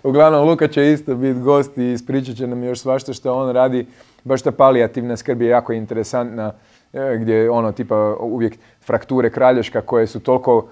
[0.03, 3.87] Uglavnom, Luka će isto biti gost i ispričat će nam još svašta što on radi.
[4.25, 6.53] Baš ta palijativna skrb je jako interesantna,
[6.93, 10.69] e, gdje ono tipa uvijek frakture kralješka koje su toliko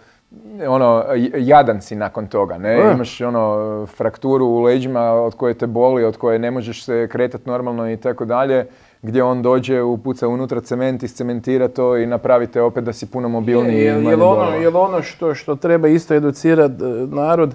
[0.69, 1.05] ono,
[1.37, 2.75] jadan si nakon toga, ne?
[2.75, 2.93] E.
[2.95, 7.49] Imaš ono, frakturu u leđima od koje te boli, od koje ne možeš se kretati
[7.49, 8.67] normalno i tako dalje,
[9.03, 13.81] gdje on dođe, upuca unutra cement, iscementira to i napravite opet da si puno mobilniji
[13.81, 17.55] i Jel, manje jel ono, jel ono što, što treba isto educirati narod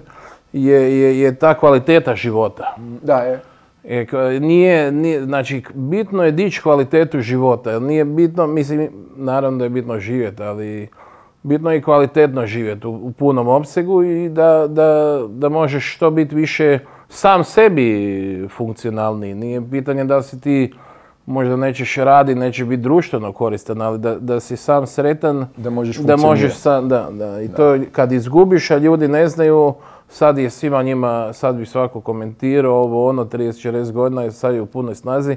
[0.52, 2.76] je, je, je ta kvaliteta života.
[3.02, 3.40] Da, je.
[3.84, 7.70] E, nije, nije, znači, bitno je dići kvalitetu života.
[7.70, 10.88] jer Nije bitno, mislim, naravno da je bitno živjeti, ali
[11.42, 16.10] bitno je i kvalitetno živjeti u, u punom opsegu i da, da, da možeš što
[16.10, 16.78] biti više
[17.08, 19.34] sam sebi funkcionalniji.
[19.34, 20.72] Nije pitanje da si ti
[21.26, 25.96] možda nećeš raditi, nećeš biti društveno koristan, ali da, da si sam sretan, Da možeš
[25.96, 27.42] da možeš sam, da, da.
[27.42, 29.74] I to kad izgubiš, a ljudi ne znaju,
[30.08, 34.60] sad je svima njima, sad bi svako komentirao ovo ono, 30-40 godina je sad je
[34.60, 35.36] u punoj snazi,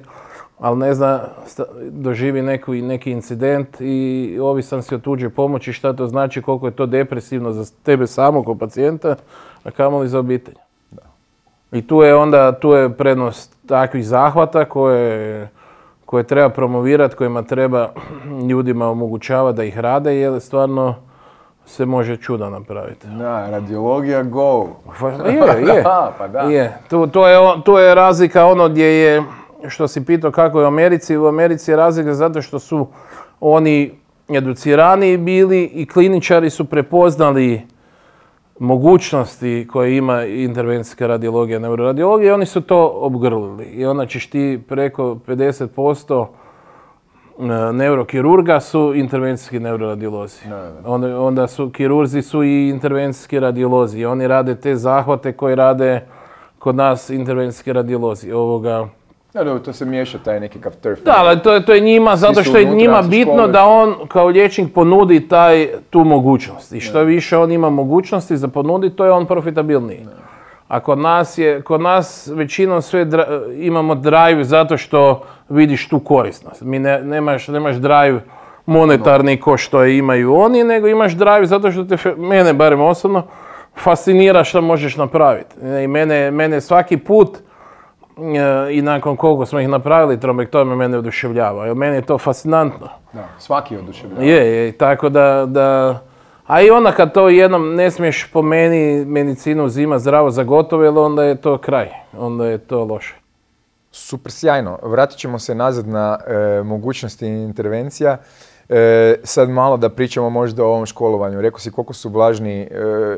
[0.60, 1.22] ali ne zna,
[1.90, 6.72] doživi neku, neki incident i ovisan si o tuđoj pomoći, šta to znači, koliko je
[6.72, 9.16] to depresivno za tebe samog kao pacijenta,
[9.64, 10.56] a kamoli za obitelj.
[11.72, 15.50] I tu je onda, tu je prednost takvih zahvata koje,
[16.06, 17.90] koje treba promovirati, kojima treba
[18.50, 20.96] ljudima omogućavati da ih rade, jer stvarno
[21.70, 23.08] se može čuda napraviti.
[23.08, 24.68] Da, radiologija go.
[25.00, 25.82] Pa je, je.
[25.84, 26.40] Da, pa da.
[26.40, 26.78] Je.
[26.90, 29.24] Tu, to je, tu je razlika ono gdje je,
[29.68, 32.88] što si pitao kako je u Americi, u Americi je razlika zato što su
[33.40, 37.62] oni educiraniji bili i kliničari su prepoznali
[38.60, 43.66] mogućnosti koje ima intervencijska radiologija, neuroradiologija i oni su to obgrlili.
[43.66, 46.49] I onda ćeš ti preko 50% e,
[47.74, 50.42] neurokirurga su intervencijski neuroradiolozi.
[50.86, 54.06] Onda, onda su kirurzi su i intervencijski radiolozi.
[54.06, 56.02] Oni rade te zahvate koje rade
[56.60, 58.32] kod nas intervencijski radiolozi.
[58.32, 58.88] Ovoga,
[59.34, 61.00] Da, dobro, to se miješa taj nekakav turf.
[61.00, 63.52] da, ali to je, to je njima, zato što je njima bitno škole.
[63.52, 66.72] da on kao liječnik ponudi taj, tu mogućnost.
[66.74, 70.06] I što više on ima mogućnosti za ponuditi, to je on profitabilniji.
[70.70, 76.00] A kod nas je, kod nas većinom sve dra- imamo drive zato što vidiš tu
[76.00, 76.62] korisnost.
[76.62, 78.22] Mi ne, nemaš, nemaš drive
[78.66, 83.24] monetarni ko što je imaju oni, nego imaš drive zato što te, mene barem osobno,
[83.76, 85.56] fascinira što možeš napraviti.
[85.84, 87.38] I mene, mene svaki put
[88.20, 91.66] E, i nakon koliko smo ih napravili trombektomije mene oduševljava.
[91.66, 92.88] Jer meni je to fascinantno.
[93.14, 94.26] Da, svaki je oduševljavan.
[94.26, 96.00] Je, je, tako da, da...
[96.50, 100.84] A i onda kad to jednom ne smiješ po meni medicinu uzima zdravo za gotovo,
[100.84, 101.90] jer onda je to kraj.
[102.18, 103.16] Onda je to loše.
[103.92, 104.80] Super, sjajno.
[104.84, 108.18] Vratit ćemo se nazad na e, mogućnosti intervencija.
[108.70, 111.42] E, sad malo da pričamo možda o ovom školovanju.
[111.42, 112.68] Rekao si koliko su važni, e,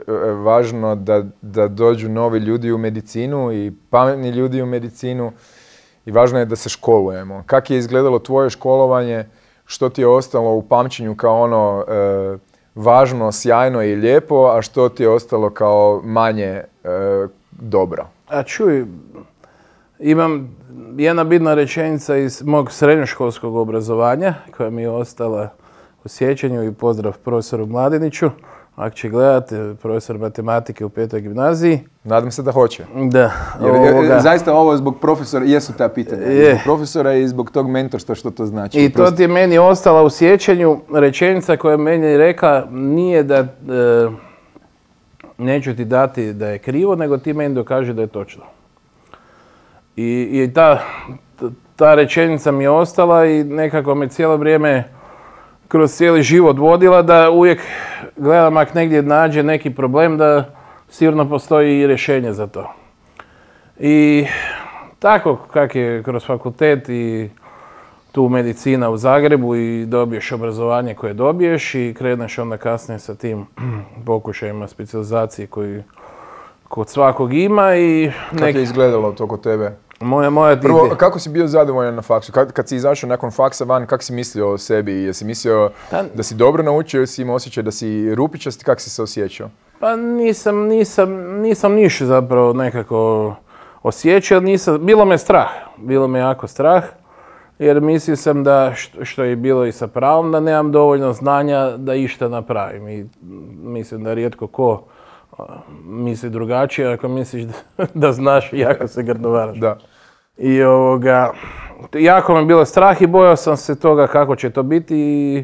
[0.07, 5.31] e, važno da, da dođu novi ljudi u medicinu i pametni ljudi u medicinu
[6.05, 7.43] i važno je da se školujemo.
[7.45, 9.25] Kako je izgledalo tvoje školovanje?
[9.65, 14.89] Što ti je ostalo u pamćenju kao ono e, važno, sjajno i lijepo, a što
[14.89, 16.63] ti je ostalo kao manje e,
[17.51, 18.07] dobro?
[18.27, 18.85] A čuj,
[19.99, 20.55] imam
[20.97, 25.49] jedna bitna rečenica iz mog srednjoškolskog obrazovanja koja mi je ostala
[26.03, 28.29] u sjećanju i pozdrav profesoru Mladiniću.
[28.75, 31.79] Ako će gledati, profesor matematike u petoj gimnaziji.
[32.03, 32.83] Nadam se da hoće.
[32.95, 33.31] Da,
[33.61, 34.19] Jer, ovoga.
[34.19, 36.21] zaista ovo je zbog profesora, jesu ta pitanja.
[36.21, 36.49] Je.
[36.49, 38.79] Zbog profesora i zbog tog mentorstva što to znači.
[38.79, 43.37] I to ti je meni ostala u sjećanju rečenica koja je meni rekla nije da
[43.37, 43.47] e,
[45.37, 48.43] neću ti dati da je krivo, nego ti meni dokaži da je točno.
[49.95, 50.83] I, i ta,
[51.75, 54.83] ta rečenica mi je ostala i nekako me cijelo vrijeme
[55.71, 57.61] kroz cijeli život vodila da uvijek
[58.17, 60.45] gledam ako negdje nađe neki problem da
[60.89, 62.73] sigurno postoji i rješenje za to.
[63.79, 64.25] I
[64.99, 67.29] tako kak je kroz fakultet i
[68.11, 73.45] tu medicina u Zagrebu i dobiješ obrazovanje koje dobiješ i kreneš onda kasnije sa tim
[74.05, 75.83] pokušajima specijalizacije koji
[76.67, 79.71] kod svakog ima i Kako je izgledalo to kod tebe?
[80.01, 82.31] Moja, moja ti- Prvo, kako si bio zadovoljan na faksu?
[82.31, 84.93] Kad, kad si izašao nakon faksa van, kako si mislio o sebi?
[84.93, 88.89] Jesi mislio Pa- da si dobro naučio, jesi imao osjećaj da si rupičast, kako si
[88.89, 89.49] se osjećao?
[89.79, 93.35] Pa nisam, nisam, nisam niš zapravo nekako
[93.83, 96.83] osjećao, nisam, bilo me strah, bilo me jako strah,
[97.59, 101.95] jer mislio sam da, što, je bilo i sa pravom, da nemam dovoljno znanja da
[101.95, 103.05] išta napravim i
[103.61, 104.83] mislim da rijetko ko
[105.83, 107.53] misli drugačije, ako misliš da,
[107.95, 109.57] da znaš, jako se grdovaraš.
[109.57, 109.77] Da.
[110.37, 111.31] I ovoga,
[111.93, 115.43] jako me bilo strah i bojao sam se toga kako će to biti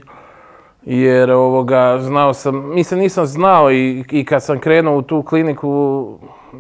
[0.82, 6.06] jer ovoga, znao sam, mislim nisam znao i, i kad sam krenuo u tu kliniku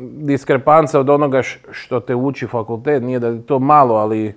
[0.02, 4.36] diskrepanca od onoga što te uči fakultet, nije da je to malo, ali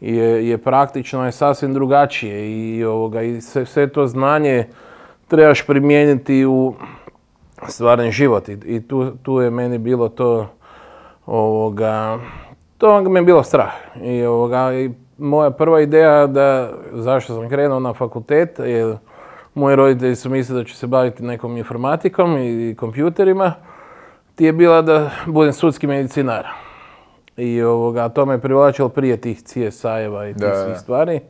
[0.00, 4.66] je, je praktično je sasvim drugačije i, ovoga, i sve, sve to znanje
[5.28, 6.74] trebaš primijeniti u,
[7.68, 10.46] stvarni život i, i tu, tu je meni bilo to
[11.26, 12.18] ovoga,
[12.82, 13.72] to mi je bilo strah.
[14.02, 18.96] I, ovoga, i moja prva ideja da zašto sam krenuo na fakultet, jer
[19.54, 23.52] moji roditelji su mislili da ću se baviti nekom informatikom i kompjuterima,
[24.34, 26.46] ti je bila da budem sudski medicinar.
[27.36, 31.20] I ovoga, to me privlačilo prije tih CSI-eva i tih Da, svih stvari.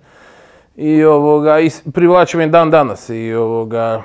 [0.77, 3.11] I ovoga, i privlači me dan danas.
[3.11, 4.03] I ovoga,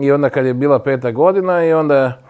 [0.00, 2.29] i onda kad je bila peta godina i onda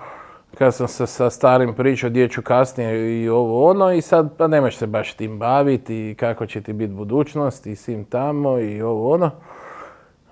[0.61, 4.47] kad sam se sa starim pričao gdje ću kasnije i ovo ono i sad pa
[4.47, 8.83] nemaš se baš tim baviti i kako će ti biti budućnost i svim tamo i
[8.83, 9.31] ovo ono.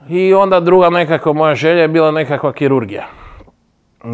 [0.08, 3.06] I onda druga nekako moja želja je bila nekakva kirurgija.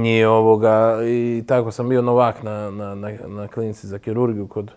[0.05, 4.71] I, ovoga, I tako sam bio novak na, na, na, na klinici za kirurgiju kod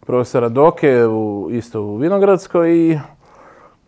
[0.00, 2.98] profesora Doke, u, isto u Vinogradskoj i,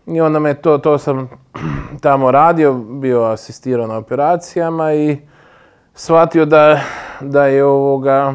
[0.07, 1.29] i onda me to, to sam
[2.03, 5.19] tamo radio, bio asistirao na operacijama i
[5.99, 6.81] shvatio da,
[7.21, 8.35] da je ovoga,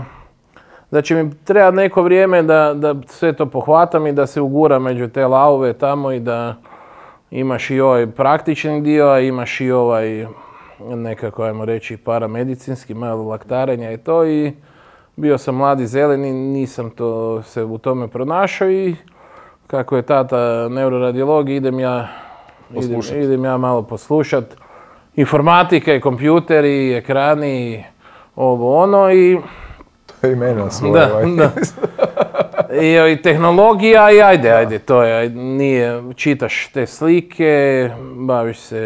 [0.92, 4.80] da će mi trebati neko vrijeme da, da sve to pohvatam i da se ugura
[4.80, 6.56] među te lavove tamo i da
[7.32, 10.28] imaš i ovaj praktični dio, a imaš i ovaj
[10.80, 14.54] nekako, ajmo reći, paramedicinski, malo laktarenja i to i
[15.16, 18.96] bio sam mladi zeleni, nisam to se u tome pronašao i
[19.68, 22.08] kako je tata neuroradiolog, idem ja,
[22.70, 24.46] idem, idem ja malo poslušat.
[25.16, 27.84] Informatika i kompjuteri, i ekrani, i
[28.36, 29.38] ovo ono i
[30.24, 30.94] To je imena svoje.
[30.94, 31.26] da, ovaj.
[31.26, 31.52] da.
[32.82, 38.80] I, I tehnologija i ajde, ajde, to je, nije, čitaš te slike, baviš se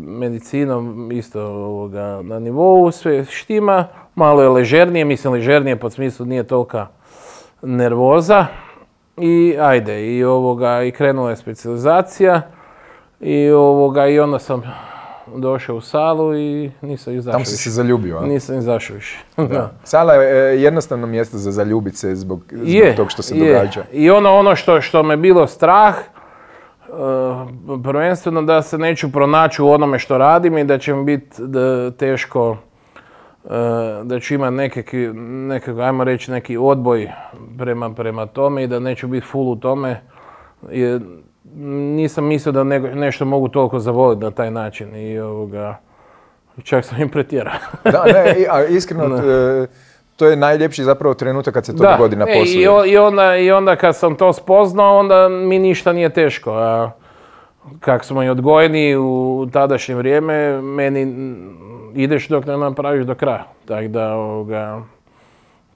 [0.00, 6.44] medicinom isto ovoga, na nivou, sve štima, malo je ležernije, mislim ležernije pod smislu nije
[6.44, 6.86] tolika
[7.62, 8.46] nervoza
[9.16, 12.42] i ajde, i ovoga, i krenula je specijalizacija
[13.20, 14.62] i ovoga, i onda sam
[15.36, 17.62] došao u salu i nisam izašao Tamo si više.
[17.62, 18.26] se zaljubio, a?
[18.26, 19.18] Nisam izašao više.
[19.36, 19.72] Da.
[19.84, 23.52] Sala je e, jednostavno mjesto za zaljubit se zbog, zbog Je, tog što se je.
[23.54, 23.84] događa.
[23.92, 25.94] I ono, ono što, što me bilo strah,
[26.88, 31.36] uh, prvenstveno da se neću pronaći u onome što radim i da će mi biti
[31.38, 32.56] da, teško,
[34.04, 37.10] da ću imati nekakvi, nekako, ajmo reći, neki odboj
[37.58, 40.00] prema, prema tome i da neću biti full u tome.
[40.70, 41.00] Jer
[41.66, 45.78] nisam mislio da nego- nešto mogu toliko zavoliti na taj način i ovoga,
[46.64, 47.54] čak sam im pretjerao.
[47.92, 49.66] Da, ne, a iskreno, e,
[50.16, 52.60] to je najljepši zapravo trenutak kad se to dogodi na e, poslu.
[52.60, 56.52] i, i, onda, I onda kad sam to spoznao, onda mi ništa nije teško.
[56.52, 56.90] A
[57.80, 61.34] kak smo i odgojeni u tadašnje vrijeme, meni
[61.94, 63.44] ideš dok ne napraviš do kraja.
[63.64, 64.82] Tako da, ovoga,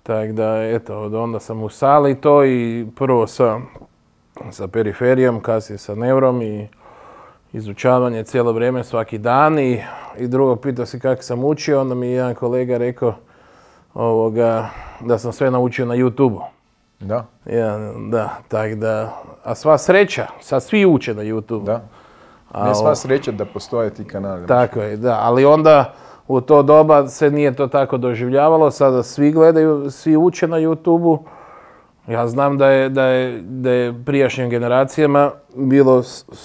[0.02, 3.60] tak da, eto, onda sam u sali to i prvo sa,
[4.50, 6.68] sa periferijom, kasnije sa neurom i
[7.52, 9.82] izučavanje cijelo vrijeme, svaki dan i,
[10.18, 13.14] i drugo pitao si kako sam učio, onda mi je jedan kolega rekao
[13.94, 14.68] ovoga,
[15.00, 16.40] da sam sve naučio na YouTube-u.
[17.00, 17.78] Da, Ja,
[18.10, 21.64] da, tak da, a sva sreća, sad svi uče na YouTube.
[21.64, 21.80] da.
[22.52, 24.46] A Ne sva sreća da postoje ti kanali.
[24.46, 25.94] Tako je, da, ali onda
[26.28, 31.24] u to doba se nije to tako doživljavalo, sada svi gledaju, svi uče na YouTube-u.
[32.08, 36.02] Ja znam da je, da je, da je prijašnjim generacijama bilo,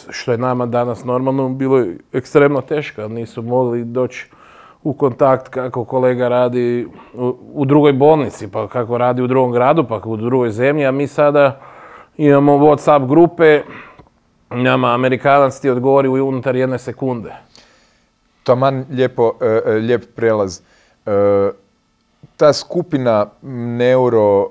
[0.09, 4.29] što je nama danas normalno, bilo je ekstremno teško, nisu mogli doći
[4.83, 6.87] u kontakt kako kolega radi
[7.53, 11.07] u, drugoj bolnici, pa kako radi u drugom gradu, pa u drugoj zemlji, a mi
[11.07, 11.59] sada
[12.17, 13.61] imamo Whatsapp grupe,
[14.49, 17.33] nama Amerikanac ti odgovori unutar jedne sekunde.
[18.43, 20.61] Taman lijepo, e, e, lijep prelaz.
[21.05, 21.11] E,
[22.37, 23.25] ta skupina
[23.77, 24.49] neuro,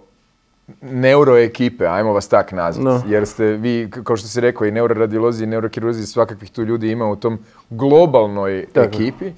[0.83, 3.03] neuro ekipe, ajmo vas tak nazvati, No.
[3.09, 7.07] jer ste vi, kao što si rekao, i neuroradiolozi i neurokirurzi, svakakvih tu ljudi ima
[7.07, 7.39] u tom
[7.71, 8.87] globalnoj Tako.
[8.87, 9.33] ekipi.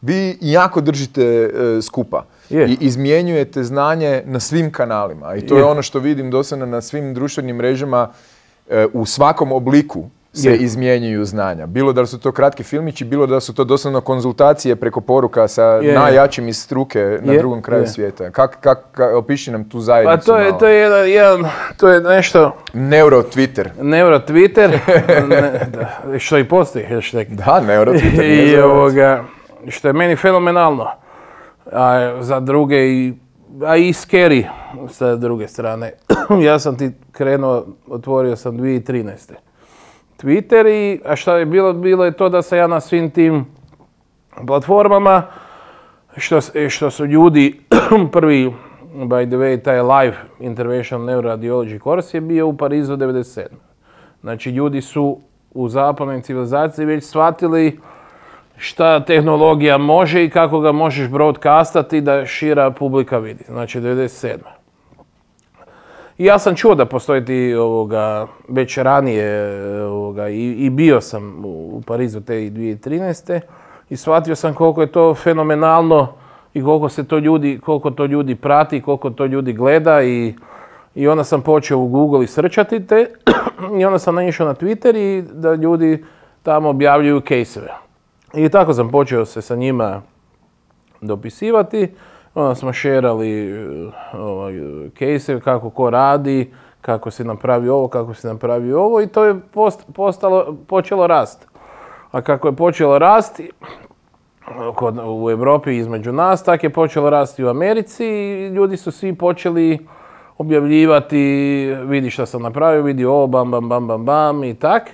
[0.00, 2.68] Vi jako držite e, skupa Je.
[2.68, 5.34] i izmjenjujete znanje na svim kanalima.
[5.36, 5.64] I to je, Je.
[5.64, 8.08] ono što vidim doslovno na svim društvenim mrežama
[8.70, 10.56] e, u svakom obliku se Je.
[10.56, 11.66] izmjenjuju znanja.
[11.66, 15.64] Bilo da su to kratki filmići, bilo da su to doslovno konzultacije preko poruka sa
[15.64, 15.94] Je.
[15.94, 17.38] najjačim iz struke na Je.
[17.38, 17.86] drugom kraju Je.
[17.86, 18.30] svijeta.
[18.30, 20.58] Kak, kak, ka- opiši nam tu Pa zajednicu to je, malo.
[20.58, 21.44] to je jedan, jedan,
[21.76, 23.68] to je nešto, Neuro Twitter.
[23.80, 24.78] neuro Twitter,
[25.28, 25.60] ne,
[26.06, 27.26] da, što i postoji hashtag.
[27.28, 28.18] Da, Neuro Twitter.
[28.20, 29.24] nije I ovoga,
[29.68, 30.86] što je meni fenomenalno.
[31.66, 33.14] A za druge i,
[33.62, 34.44] a i scary
[34.88, 35.92] sa druge strane.
[36.44, 39.32] ja sam ti krenuo, otvorio sam 2013.
[40.22, 43.46] Twitter i, a što je bilo, bilo je to da sam ja na svim tim
[44.46, 45.22] platformama,
[46.16, 47.60] što, s- što su ljudi
[48.12, 48.52] prvi,
[48.94, 53.42] by the way, taj live intervention neuroradiology course je bio u Parizu 97.
[54.20, 55.18] Znači ljudi su
[55.50, 57.78] u zapadnoj civilizaciji već shvatili
[58.56, 63.44] šta tehnologija može i kako ga možeš broadcastati da šira publika vidi.
[63.48, 64.36] Znači 97.
[66.18, 69.52] Ja sam čuo da postoji ti ovoga, već ranije
[69.84, 73.40] ovoga, i, i bio sam u, Parizu te i 2013.
[73.90, 76.08] I shvatio sam koliko je to fenomenalno
[76.54, 80.34] i koliko se to ljudi, koliko to ljudi prati, koliko to ljudi gleda i,
[80.94, 83.06] i onda sam počeo u Google i srčati te
[83.80, 86.04] i onda sam naišao na Twitter i da ljudi
[86.42, 87.72] tamo objavljuju caseove.
[88.34, 90.02] I tako sam počeo se sa njima
[91.00, 91.88] dopisivati.
[92.34, 93.52] Onda smo šerali
[94.12, 94.54] ovaj,
[94.98, 99.40] case kako ko radi, kako se napravi ovo, kako se napravi ovo i to je
[99.54, 101.48] post, postalo, počelo rast.
[102.10, 103.50] A kako je počelo rasti
[104.74, 109.14] kod, u Europi između nas, tako je počelo rasti u Americi i ljudi su svi
[109.14, 109.86] počeli
[110.38, 111.16] objavljivati,
[111.84, 114.90] vidi šta sam napravio, vidi ovo, bam, bam, bam, bam, bam i tak.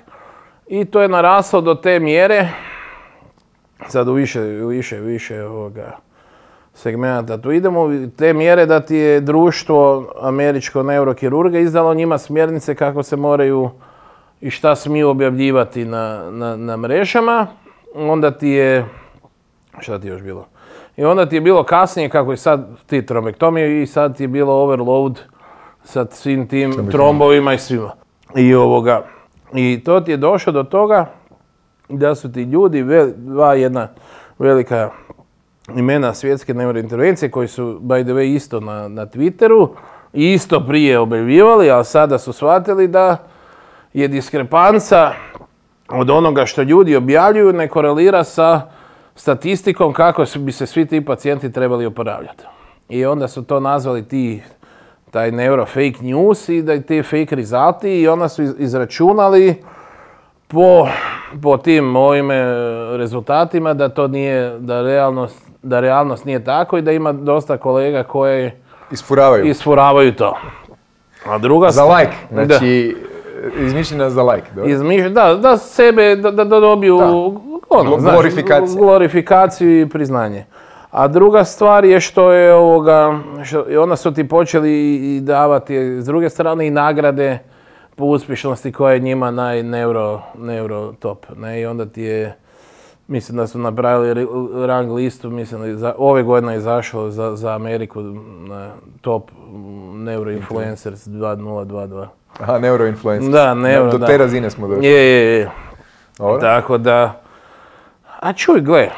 [0.67, 2.49] I to je naraslo do te mjere,
[3.87, 6.08] sad u više, više, više ovoga
[6.79, 13.03] segmenta tu idemo, te mjere da ti je društvo američko neurokirurga izdalo njima smjernice kako
[13.03, 13.71] se moraju
[14.41, 17.47] i šta smiju objavljivati na, na, na mrežama.
[17.95, 18.85] Onda ti je,
[19.81, 20.47] šta ti je još bilo?
[20.97, 24.29] I onda ti je bilo kasnije, kako je sad ti trombektomije i sad ti je
[24.29, 25.21] bilo overload
[25.85, 27.91] sa svim tim trombovima i svima.
[28.37, 29.07] I ovoga,
[29.55, 31.07] i to ti je došlo do toga
[31.89, 33.89] da su ti ljudi, vel- dva jedna
[34.39, 34.91] velika
[35.77, 39.69] imena svjetske neurointervencije koji su, by the way, isto na, na Twitteru,
[40.13, 43.17] i isto prije objavljivali, ali sada su shvatili da
[43.93, 45.13] je diskrepanca
[45.89, 48.61] od onoga što ljudi objavljuju ne korelira sa
[49.15, 52.45] statistikom kako bi se svi ti pacijenti trebali oporavljati.
[52.89, 54.43] I onda su to nazvali ti
[55.11, 59.63] taj neuro fake news i da ti fake rezulti i onda su iz- izračunali
[60.49, 60.89] po,
[61.43, 62.31] po tim mojim
[62.97, 68.03] rezultatima da to nije, da realnost, da realnost nije tako i da ima dosta kolega
[68.03, 69.45] koje Isfuravaju.
[69.47, 70.37] isfuravaju to.
[71.27, 72.97] A druga Za stvar- like, znači
[73.59, 74.47] izmišljena za like.
[74.55, 74.71] dobro.
[74.71, 77.05] Izmišlja, da, da sebe, da, da da dobiju Da.
[77.05, 77.41] ono,
[77.87, 78.79] Glo- znaš, glorifikacija.
[78.79, 80.45] glorifikaciju i priznanje.
[80.91, 85.77] A druga stvar je što je ovoga, što, i onda su ti počeli i- davati
[86.01, 87.39] s druge strane i nagrade
[87.97, 91.27] po uspješnosti koja je njima naj neuro, neuro top.
[91.37, 91.61] Ne?
[91.61, 92.37] I onda ti je,
[93.09, 94.27] mislim da su napravili
[94.67, 98.03] rang listu, mislim da ove godine je izašlo za, za Ameriku
[98.49, 102.07] na top mm, neuro influencers 2022.
[102.41, 103.33] Aha, neuroinfluencer.
[103.33, 104.07] Da, neuro, Do da.
[104.07, 104.87] te razine smo došli.
[104.87, 105.51] Je, je, je.
[106.19, 106.41] Dobro.
[106.41, 107.23] Tako da,
[108.21, 108.89] a čuj, gle,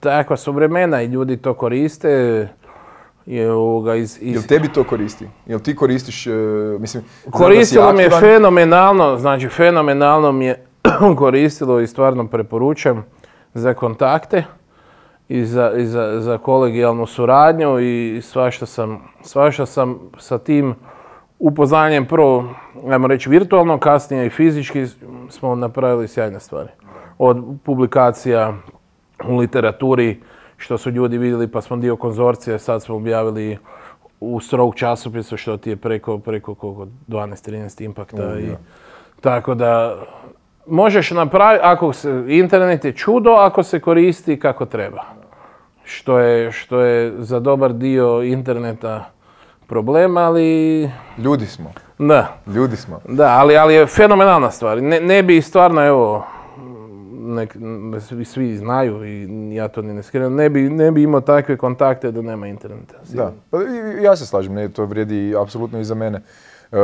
[0.00, 2.48] takva su vremena i ljudi to koriste.
[3.26, 5.28] Je ovoga iz, iz- Jel tebi to koristi?
[5.46, 6.30] Jel ti koristiš, e,
[6.78, 7.04] mislim...
[7.30, 10.65] Koristilo mi je fenomenalno, znači fenomenalno mi je
[11.18, 13.04] koristilo i stvarno preporučam
[13.54, 14.44] za kontakte
[15.28, 20.74] i za, i za, za kolegijalnu suradnju i svašta sam, svašta sam sa tim
[21.38, 22.54] upoznanjem prvo,
[22.90, 24.86] ajmo reći virtualno, kasnije i fizički
[25.28, 26.68] smo napravili sjajne stvari.
[27.18, 28.54] Od publikacija
[29.28, 30.20] u literaturi,
[30.56, 33.58] što su ljudi vidjeli, pa smo dio konzorcija, sad smo objavili
[34.20, 38.38] u Stroke časopisu, što ti je preko, preko koliko, 12-13 impakta.
[38.38, 38.50] i,
[39.20, 39.96] tako da,
[40.66, 45.02] možeš napraviti, ako se, internet je čudo ako se koristi kako treba.
[45.84, 49.04] Što je, što je za dobar dio interneta
[49.66, 51.72] problem, ali Ljudi smo.
[51.98, 52.28] da.
[52.46, 53.00] Ljudi smo.
[53.08, 54.82] Da, ali, ali je fenomenalna stvar.
[54.82, 56.26] Ne, ne bi stvarno, evo,
[57.12, 57.56] nek,
[58.00, 61.56] svi, svi znaju i ja to ni ne skrivam, ne bi, ne bi imao takve
[61.56, 62.94] kontakte da nema interneta.
[63.12, 63.58] Da, pa
[64.02, 66.20] ja se slažem, ne, to vrijedi apsolutno i za mene.
[66.66, 66.76] E,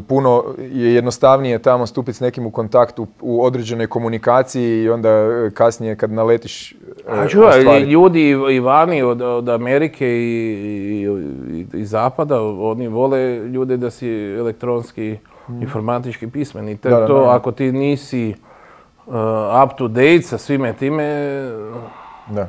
[0.00, 5.50] puno je jednostavnije tamo stupiti s nekim u kontakt u, određenoj komunikaciji i onda e,
[5.50, 6.76] kasnije kad naletiš e,
[7.08, 11.06] A ostvari- ljudi i- i vani od, od Amerike i,
[11.52, 15.18] i, i zapada, oni vole ljude da si elektronski,
[15.50, 16.76] informatički pismeni.
[16.76, 17.30] Te, Da, da, to da.
[17.30, 18.34] ako ti nisi
[19.06, 19.14] uh,
[19.64, 21.06] up to date sa svime time,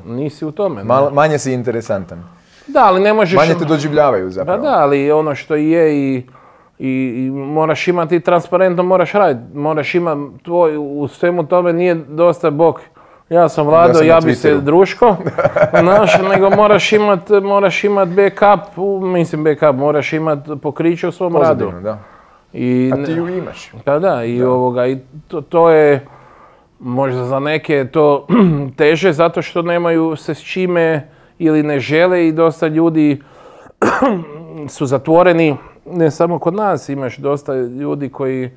[0.05, 0.83] nisi u tome.
[0.83, 2.23] Mal- manje si interesantan.
[2.67, 3.35] Da, ali ne možeš...
[3.35, 4.61] Manje te doživljavaju Pa zapravo.
[4.61, 6.23] da, ali ono što je i,
[6.83, 9.57] i, moraš imati transparentno, moraš raditi.
[9.57, 12.81] Moraš imati tvoj, u svemu tome nije dosta bok.
[13.29, 15.15] Ja sam Vlado, ja, bi se druško,
[15.81, 21.65] znaš, nego moraš imat, moraš imat backup, mislim backup, moraš imat pokriće u svom radu.
[21.65, 21.99] Pozadinu, da.
[22.53, 23.71] I, A ti ju imaš.
[23.85, 26.05] pa da, i ovoga, i to, to je,
[26.79, 28.27] možda za neke je to
[28.77, 31.09] teže zato što nemaju se s čime
[31.39, 33.21] ili ne žele i dosta ljudi
[34.75, 38.51] su zatvoreni, ne samo kod nas, imaš dosta ljudi koji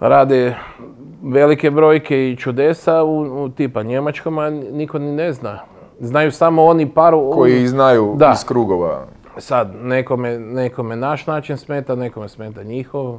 [0.00, 0.56] rade
[1.22, 5.58] velike brojke i čudesa u, u tipa Njemačkom, a niko ni ne zna.
[6.00, 7.30] Znaju samo oni paru...
[7.34, 8.32] Koji znaju Da.
[8.34, 9.06] iz krugova.
[9.36, 13.18] Sad, nekome, nekome naš način smeta, nekome smeta njihov.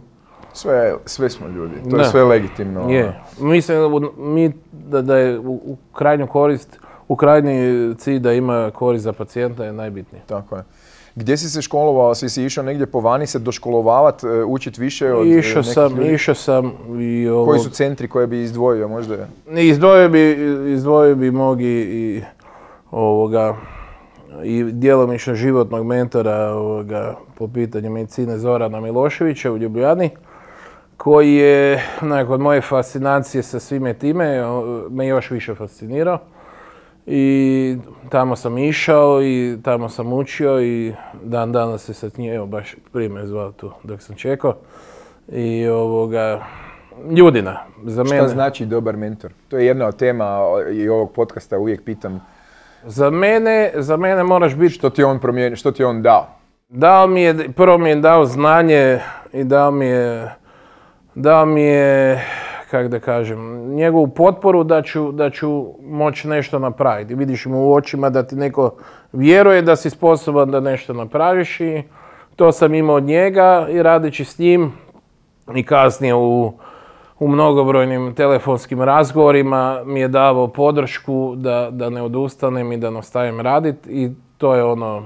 [0.53, 2.03] Sve, sve smo ljudi, to Da.
[2.03, 2.89] je sve legitimno.
[2.89, 3.19] Je.
[3.39, 3.77] Mislim
[4.17, 9.13] mi, da, da je u, u krajnju korist, u krajnji cilj da ima korist za
[9.13, 10.23] pacijenta je najbitnije.
[10.27, 10.63] Tako je.
[11.15, 12.15] Gdje si se školovao?
[12.15, 15.73] Si si išao negdje po vani se doškolovat, e, učit više od e, Išao nekih
[15.73, 16.13] sam, ljudi?
[16.13, 19.15] išao sam i ovo, Koji su centri koje bi izdvojio možda?
[19.57, 20.37] izdvojio bi,
[20.73, 22.21] izdvojio bi mog i, i
[22.91, 23.55] ovoga,
[24.43, 30.09] i djelomično životnog mentora ovoga, po pitanju medicine Zorana Miloševića u Ljubljani,
[30.97, 34.41] koji je nakon moje fascinacije sa svime time
[34.89, 36.19] me još više fascinirao.
[37.05, 37.77] I
[38.09, 40.93] tamo sam išao i tamo sam učio i
[41.23, 44.55] dan danas se sad njim, evo baš prije me zvao tu dok sam čekao.
[45.31, 46.45] I ovoga,
[47.17, 48.27] Ljudina, za Šta mene.
[48.27, 49.31] znači dobar mentor?
[49.47, 50.39] To je jedna od tema
[50.73, 52.25] i ovog podcasta, uvijek pitam
[52.85, 56.27] Za mene, za mene moraš biti, što ti on promijenio, što ti on dao?
[56.69, 58.99] dao mi je, prvo mi je dao znanje
[59.33, 60.29] i dao mi je,
[61.15, 62.25] dao mi je,
[62.71, 67.15] kako da kažem, njegovu potporu da ću, da ću moći nešto napraviti.
[67.15, 68.75] Vidiš mu u očima da ti neko
[69.13, 71.83] vjeruje da si sposoban da nešto napraviš i
[72.35, 74.73] to sam imao od njega i radeći s njim
[75.55, 76.53] i kasnije u,
[77.19, 83.41] u mnogobrojnim telefonskim razgovorima mi je davao podršku da, da ne odustanem i da nastavim
[83.41, 85.03] raditi i to je ono,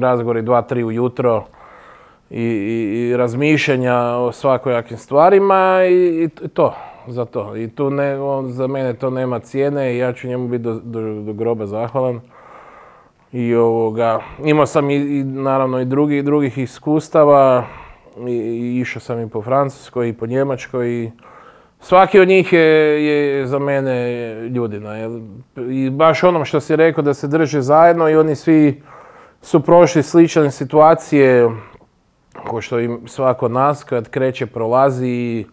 [0.00, 1.44] razgovori dva, tri ujutro
[2.30, 6.74] i, i, razmišljanja o svakojakim stvarima i to,
[7.06, 7.56] za to.
[7.56, 10.80] I tu ne, on, za mene to nema cijene i ja ću njemu biti do,
[10.84, 12.20] do, do groba zahvalan.
[13.32, 17.64] I ovoga, imao sam i, i naravno i drugi, drugih iskustava
[18.28, 21.10] i, i išao sam i po Francuskoj i po Njemačkoj i
[21.80, 24.94] svaki od njih je, je za mene ljudina.
[25.70, 28.82] I baš onom što si rekao da se drže zajedno i oni svi
[29.42, 31.50] su prošli slične situacije
[32.46, 35.44] ko što im svako od nas kad kreće prolazi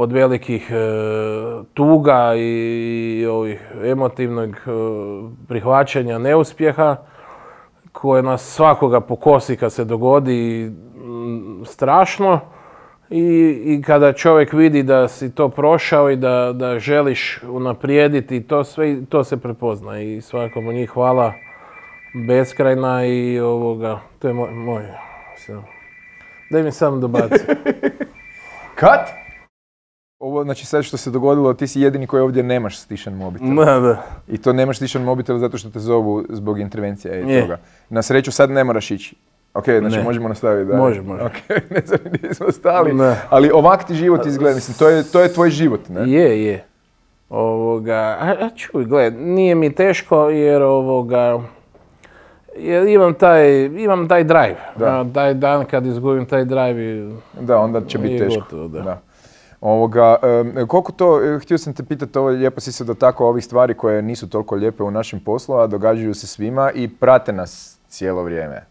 [0.00, 0.74] od velikih e,
[1.74, 4.58] tuga i, ovih emotivnog e,
[5.48, 6.96] prihvaćanja neuspjeha
[7.92, 12.40] koje nas svakoga pokosi kad se dogodi mm, strašno
[13.10, 13.22] i,
[13.64, 18.96] i kada čovjek vidi da si to prošao i da, da želiš unaprijediti to sve,
[19.08, 21.32] to se prepozna i svakom od njih hvala
[22.26, 24.82] beskrajna i ovoga, to je moj, moj
[25.36, 25.64] sam.
[26.50, 27.44] Daj mi samo dobaci.
[28.80, 29.27] Kad?
[30.20, 33.54] Ovo, znači sad što se dogodilo, ti si jedini koji ovdje nemaš stišan mobitel.
[33.56, 34.02] da, da.
[34.28, 37.40] I to nemaš stišan mobitel zato što te zovu zbog intervencija i Je.
[37.40, 37.58] toga.
[37.90, 39.16] Na sreću sad ne moraš ići.
[39.54, 40.02] Ok, znači Ne.
[40.02, 40.78] možemo nastaviti dalje.
[40.78, 41.22] Može, može.
[41.22, 41.32] Ok,
[41.70, 42.92] ne znam gdje smo stali.
[42.92, 43.16] Ne.
[43.30, 46.10] Ali ovak ti život izgleda, mislim, to je, to je tvoj život, ne?
[46.10, 46.64] Je, je.
[47.30, 51.40] Ovoga, a, a čuj, gled, nije mi teško jer ovoga,
[52.56, 54.56] jer imam taj, imam taj drive.
[54.76, 54.86] Da.
[54.90, 58.40] A, taj dan kad izgubim taj drive i Da, onda će biti teško.
[58.40, 59.00] gotovo, da.
[59.60, 60.16] Ovoga,
[60.68, 64.02] koliko to, e, htio sam te pitati, ovo lijepo si se dotakao ovih stvari koje
[64.02, 68.66] nisu toliko lijepe u našem poslu, a događaju se svima i prate nas cijelo vrijeme.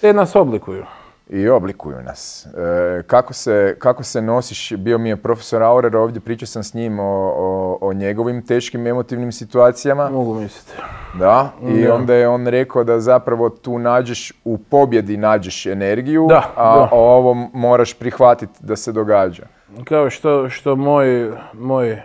[0.00, 0.84] te nas oblikuju.
[1.32, 2.46] I oblikuju nas.
[2.46, 6.74] E, kako, se, kako se nosiš, bio mi je profesor Aurer ovdje, pričao sam s
[6.74, 10.10] njim o, o, o njegovim teškim emotivnim situacijama.
[10.10, 10.72] Mogu misliti.
[11.18, 11.94] Da, i Da.
[11.94, 16.88] onda je on rekao da zapravo tu nađeš, u pobjedi nađeš energiju, Da, a da.
[16.92, 19.42] ovo moraš prihvatiti da se događa.
[19.84, 22.02] Kao što, što moj, moj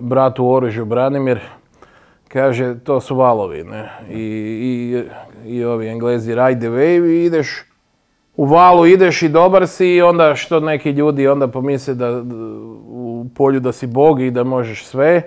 [0.00, 1.40] brat u oružju Branimir
[2.28, 3.88] kaže, to su valovi, ne?
[4.10, 5.04] I, i,
[5.54, 7.64] i ovi englezi ride the wave i ideš
[8.38, 12.22] u valu ideš i dobar si i onda što neki ljudi onda pomisle da
[12.88, 15.22] u polju da si bog i da možeš sve.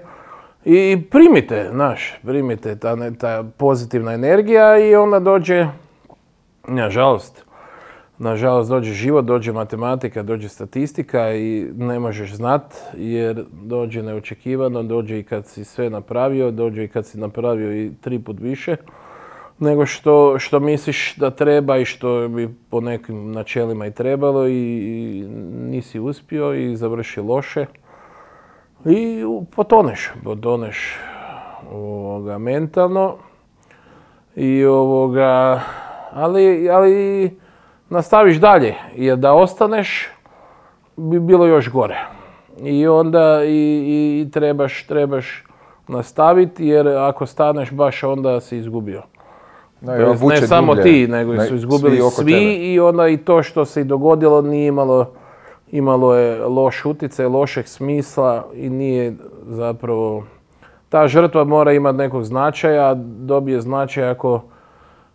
[0.66, 5.68] I primite, znaš, primite ta, ta pozitivna energija i onda dođe,
[6.68, 7.46] nažalost,
[8.18, 15.20] nažalost dođe život, dođe matematika, dođe statistika i ne možeš znat jer dođe neočekivano, dođe
[15.20, 18.76] i kad si sve napravio, dođe i kad si napravio i tri put više
[19.62, 24.54] nego što, što misliš da treba i što bi po nekim načelima i trebalo i,
[24.54, 27.66] i nisi uspio i završi loše.
[28.86, 29.24] I
[29.56, 30.98] potoneš, potoneš
[31.72, 33.16] ovoga, mentalno
[34.36, 35.62] i ovoga,
[36.12, 37.38] ali, ali
[37.90, 40.10] nastaviš dalje jer da ostaneš
[40.98, 42.00] bi bilo još gore.
[42.64, 45.44] I onda i- i trebaš, trebaš
[45.88, 49.02] nastaviti jer ako staneš baš onda si izgubio.
[49.82, 50.84] No, To ne samo dublje.
[50.84, 54.68] ti, nego Ne, su izgubili svi, i onda i to što se i dogodilo nije
[54.68, 55.06] imalo
[55.72, 59.14] imalo je loš utjecaj, lošeg smisla i nije
[59.48, 60.24] zapravo...
[60.90, 64.42] Ta žrtva mora imati nekog značaja, dobije značaj ako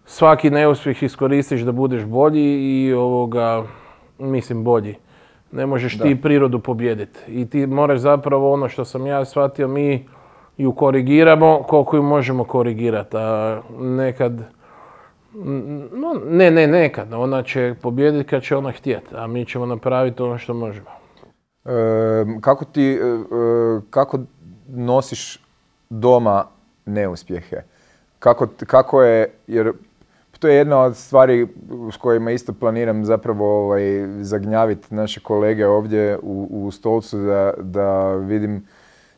[0.05, 3.63] svaki neuspjeh iskoristiš da budeš bolji i ovoga,
[4.19, 4.95] mislim bolji.
[5.53, 7.19] Ne možeš ti prirodu pobijediti.
[7.29, 10.09] I ti moraš zapravo ono što sam ja shvatio, mi
[10.57, 13.17] ju korigiramo koliko ju možemo korigirati.
[13.17, 14.43] A nekad,
[15.93, 17.13] no, ne, ne, nekad.
[17.13, 20.91] Ona će pobijediti kad će ona htjeti, a mi ćemo napraviti ono što možemo.
[22.41, 24.19] kako ti, e, e, kako
[24.69, 25.41] nosiš
[25.91, 26.45] doma
[26.87, 27.57] neuspjehe?
[28.19, 29.73] Kako, kako je, jer
[30.39, 31.49] to je jedna od stvari
[31.93, 38.15] s kojima isto planiram zapravo ovaj, zagnjaviti naše kolege ovdje u, u stolcu da, da
[38.15, 38.67] vidim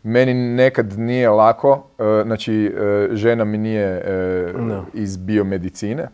[0.03, 4.53] meni nekad nije lako, e, znači e, žena mi nije e,
[4.95, 6.09] iz biomedicine,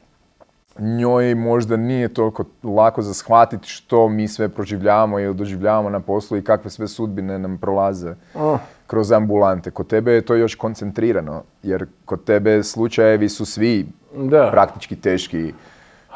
[0.79, 6.37] njoj možda nije toliko lako za shvatiti što mi sve proživljavamo ili doživljavamo na poslu
[6.37, 8.59] i kakve sve sudbine nam prolaze oh.
[8.87, 9.71] kroz ambulante.
[9.71, 14.49] Kod tebe je to još koncentrirano, jer kod tebe slučajevi su svi da.
[14.53, 15.53] praktički teški.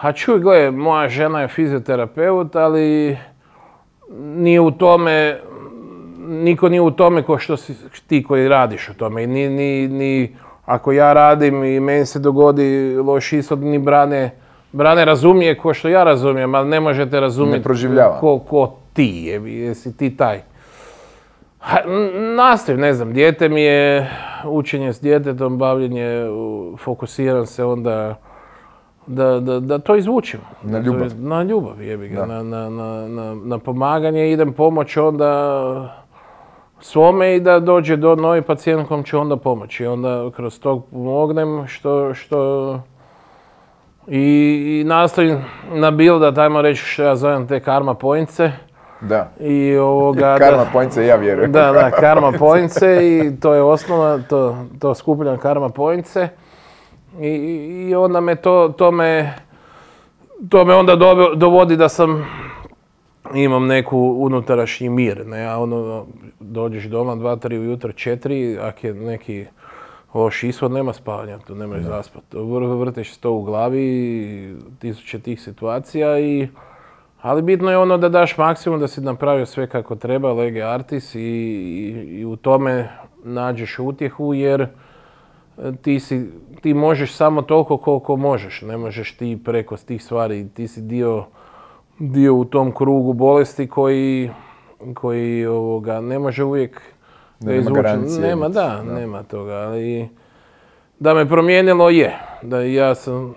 [0.00, 3.18] A čuj, gle, moja žena je fizioterapeut, ali
[4.18, 5.40] nije u tome,
[6.28, 7.74] niko nije u tome ko što si
[8.06, 9.26] ti koji radiš u tome.
[9.26, 14.30] Ni, ni, ni ako ja radim i meni se dogodi loš ishod, ni brane,
[14.72, 17.68] brane razumije ko što ja razumijem, ali ne možete razumjeti
[18.20, 20.40] ko, ko ti je, jesi ti taj.
[22.36, 24.10] Nastav, ne znam, dijete mi je,
[24.44, 26.26] učenje s djetetom, bavljenje,
[26.78, 28.16] fokusiram se onda
[29.06, 30.40] da, da, da to izvučim.
[30.62, 31.10] Na ljubav.
[31.18, 36.04] Na ljubav, jebi ga, na, na, na, na, pomaganje, idem pomoć onda
[36.80, 39.86] svome i da dođe do novi pacijent kom će onda pomoći.
[39.86, 42.80] Onda kroz to pomognem što, što
[44.06, 48.52] i, i nastavim na bilo da tajmo reći što ja zovem te karma poince
[49.00, 49.30] da.
[49.40, 50.36] I ovoga...
[50.38, 51.52] Karma poince, ja vjerujem.
[51.52, 56.28] Da, da, karma poince i to je osnova, to, to skupljam karma poince.
[57.20, 57.28] I,
[57.88, 59.34] I onda me to, to me,
[60.48, 60.96] to me onda
[61.36, 62.26] dovodi da sam,
[63.34, 65.26] imam neku unutrašnji mir.
[65.26, 65.46] Ne?
[65.46, 66.06] A ono,
[66.40, 69.46] dođeš doma dva, tri ujutro, četiri, ako je neki
[70.14, 72.36] loš ishod, nema spavanja, tu nemaš zaspati.
[72.78, 76.48] Vrteš to u glavi, tisuće tih situacija i
[77.22, 81.14] ali bitno je ono da daš maksimum, da si napravio sve kako treba, lege artis
[81.14, 82.88] i, i, u tome
[83.24, 84.68] nađeš utjehu jer e,
[85.82, 90.68] ti, si, ti možeš samo toliko koliko možeš, ne možeš ti preko tih stvari, ti
[90.68, 91.26] si dio,
[91.98, 94.30] dio u tom krugu bolesti koji,
[94.94, 96.82] koji ovoga, ne može uvijek
[97.40, 97.82] da nema
[98.20, 100.08] Nema, da, da, nema toga, ali
[100.98, 103.34] da me promijenilo je, da ja sam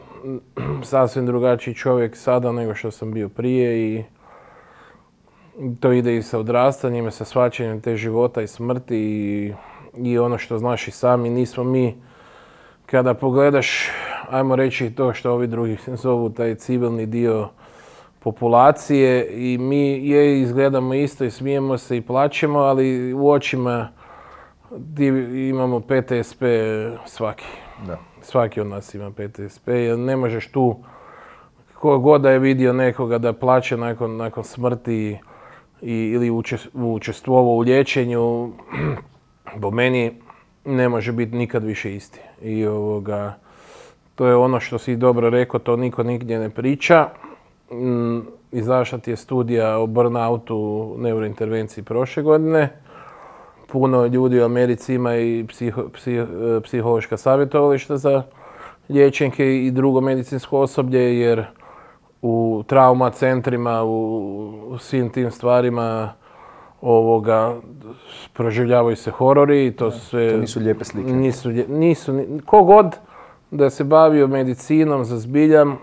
[0.84, 4.04] sasvim drugačiji čovjek sada nego što sam bio prije i
[5.80, 9.54] to ide i sa odrastanjem i sa svačanjem te života i smrti i,
[9.98, 11.96] i ono što znaš i sami, nismo mi
[12.86, 13.90] kada pogledaš,
[14.30, 17.50] ajmo reći to što ovi drugi zovu taj civilni dio
[18.24, 23.90] populacije i mi je izgledamo isto i smijemo se i plaćemo, ali u očima
[25.50, 26.42] imamo PTSP
[27.06, 27.46] svaki.
[27.88, 27.98] Da.
[28.22, 30.76] Svaki od nas ima PTSP, jer ne možeš tu,
[31.74, 35.18] ko god da je vidio nekoga da plaće nakon, nakon smrti
[35.82, 36.32] i, ili
[36.74, 38.52] učestvovao u liječenju,
[39.62, 40.12] po meni
[40.66, 42.20] ne može biti nikad više isti.
[42.42, 43.34] I ovoga,
[44.16, 47.10] to je ono što si dobro rekao, to niko nigdje ne priča.
[47.72, 48.20] Mm,
[48.52, 52.70] izašla ti je studija o burnoutu neurointervenciji prošle godine
[53.72, 55.84] puno ljudi u Americi ima i psiho,
[56.64, 58.24] psihološka savjetovališta za
[58.90, 61.46] liječenke i drugo medicinsko osoblje, jer
[62.22, 66.14] u trauma centrima, u, svim tim stvarima
[66.82, 67.56] ovoga,
[68.34, 70.32] proživljavaju se horori i to sve...
[70.32, 71.12] To nisu lijepe slike.
[71.12, 72.14] Nisu, nisu,
[72.46, 72.98] kogod
[73.52, 75.78] da se bavio medicinom za zbiljam,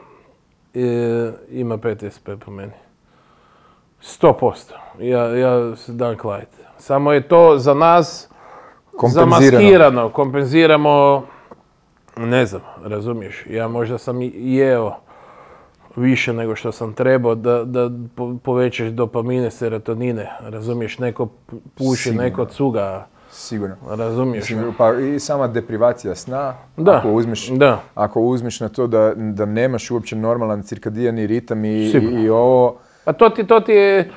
[0.75, 2.73] e, ima PTSP po meni.
[4.01, 4.75] Sto posto.
[5.01, 6.57] Ja, ja se dan klajte.
[6.79, 8.29] Samo je to za nas
[9.07, 10.09] zamaskirano.
[10.09, 11.27] Kompenziramo,
[12.16, 13.47] ne znam, razumiješ.
[13.51, 14.95] Ja možda sam jeo
[15.97, 17.91] više nego što sam trebao da, da
[18.43, 20.31] povećaš dopamine, serotonine.
[20.41, 21.29] Razumiješ, neko
[21.75, 23.07] puši, neko cuga.
[23.39, 23.76] Sigurno.
[23.89, 24.49] Razumiješ.
[24.78, 26.97] pa i sama deprivacija sna, da.
[26.97, 27.80] Ako, uzmeš, da.
[27.95, 32.76] ako uzmeš na to da, da nemaš uopće normalan cirkadijani ritam i, i, ovo...
[33.05, 34.11] Pa to ti, to ti je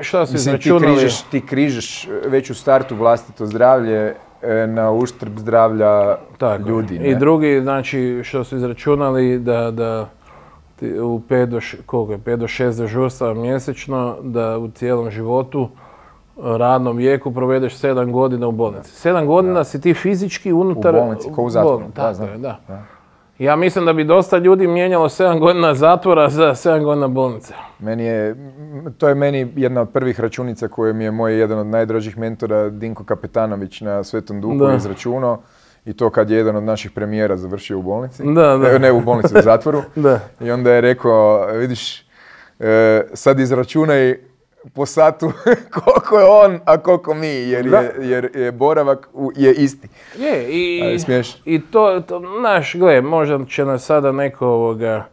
[0.00, 0.86] Šta si izračunali?
[0.86, 6.16] Ti križeš, ti križeš već u startu vlastito zdravlje e, na uštrb zdravlja
[6.68, 6.96] ljudi.
[6.96, 10.08] I drugi, znači, što su izračunali da, da
[10.76, 15.10] ti- u 5 do, š- koliko je, 5 do 6 dežurstava mjesečno, da u cijelom
[15.10, 15.68] životu,
[16.36, 19.08] radnom vijeku provedeš 7 godina u bolnici.
[19.08, 20.94] 7 godina si ti fizički unutar...
[20.94, 22.28] bolnici, ko u zatvoru, bolnici, da, Tako znam.
[22.28, 22.60] je, da.
[22.68, 22.82] Da.
[23.38, 27.54] Ja mislim da bi dosta ljudi mijenjalo 7 godina zatvora za 7 godina bolnice.
[27.78, 28.36] Meni je,
[28.98, 32.70] to je meni jedna od prvih računica koje mi je moj jedan od najdražih mentora
[32.70, 34.74] Dinko Kapetanović na Svetom Duhu Da.
[34.74, 35.38] izračunao.
[35.84, 38.22] I to kad je jedan od naših premijera završio u bolnici.
[38.24, 38.58] Da, da.
[38.58, 39.82] Ne, ne u bolnici, u zatvoru.
[39.96, 40.20] Da.
[40.40, 42.06] I onda je rekao, vidiš,
[42.60, 44.18] e, sad izračunaj
[44.74, 45.32] po satu
[45.82, 49.88] koliko je on, a koliko mi, jer, je, jer je boravak u- je isti.
[50.18, 55.04] Je, i, Ali i to, to, znaš, gle, možda će nas sada neko ovoga,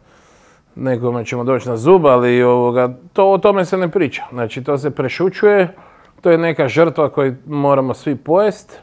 [0.74, 4.22] nekome ćemo doći na zub, ali ovoga, to o tome se ne priča.
[4.32, 5.74] Znači, to se prešućuje,
[6.20, 8.78] to je neka žrtva koju moramo svi pojest.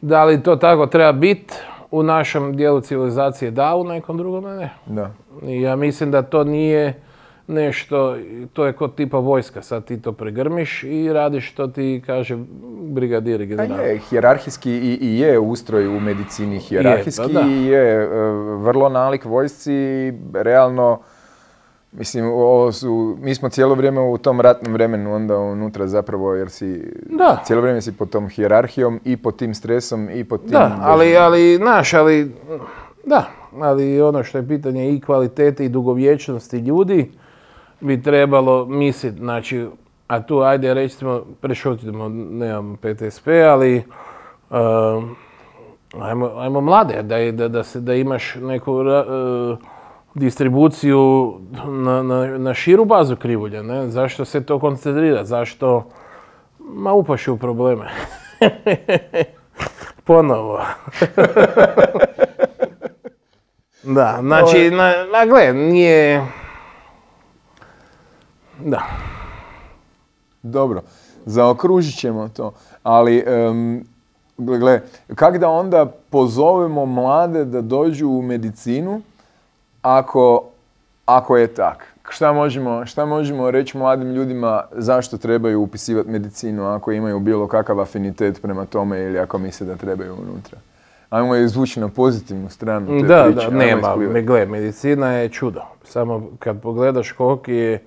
[0.00, 1.54] Da li to tako treba biti
[1.90, 3.50] u našem dijelu civilizacije?
[3.50, 4.70] Da, u nekom drugom ne.
[4.86, 5.10] Da.
[5.42, 7.02] I ja mislim da to nije
[7.50, 8.16] nešto,
[8.52, 12.38] to je kod tipa vojska, sad ti to pregrmiš i radiš što ti kaže
[12.82, 13.86] brigadir Pa general.
[13.86, 17.40] je, hijerarhijski i, i je ustroj u medicini hijerarhijski da.
[17.40, 18.06] i je e,
[18.56, 21.00] vrlo nalik vojsci i realno
[21.92, 26.50] Mislim, ovo su, mi smo cijelo vrijeme u tom ratnom vremenu onda unutra zapravo jer
[26.50, 27.42] si, Da.
[27.44, 30.50] cijelo vrijeme si pod tom hijerarhijom i pod tim stresom i pod tim...
[30.50, 32.32] Da, ali, ali, znaš, ali,
[33.04, 33.24] da,
[33.60, 37.10] ali ono što je pitanje i kvalitete i dugovječnosti ljudi
[37.80, 39.66] bi trebalo misliti, znači,
[40.06, 43.84] a tu ajde recimo, prešutimo, nemam PTSP, ali
[44.50, 45.16] um,
[46.00, 48.84] ajmo, ajmo mlade, da, da, da, se, da imaš neku uh,
[50.14, 51.34] distribuciju
[51.66, 53.88] na, na, na širu bazu krivulja, ne?
[53.88, 55.24] Zašto se to koncentrira?
[55.24, 55.90] Zašto,
[56.58, 57.90] ma upaš u probleme.
[60.04, 60.60] Ponovo.
[63.96, 66.26] da, znači, na, na gle, nije...
[68.64, 68.82] Da.
[70.42, 70.82] Dobro,
[71.26, 72.52] zaokružit ćemo to,
[72.82, 73.84] ali em,
[74.38, 74.80] gle,
[75.14, 79.00] kak da onda pozovemo mlade da dođu u medicinu
[79.82, 80.44] ako,
[81.06, 81.86] ako je tak?
[82.08, 87.80] Šta možemo, šta možemo reći mladim ljudima zašto trebaju upisivati medicinu ako imaju bilo kakav
[87.80, 90.58] afinitet prema tome ili ako misle da trebaju unutra?
[91.10, 95.62] Ajmo izvući na pozitivnu stranu te Da, priče, da, ajmo nema, gle, medicina je čudo.
[95.84, 97.82] Samo kad pogledaš koliki je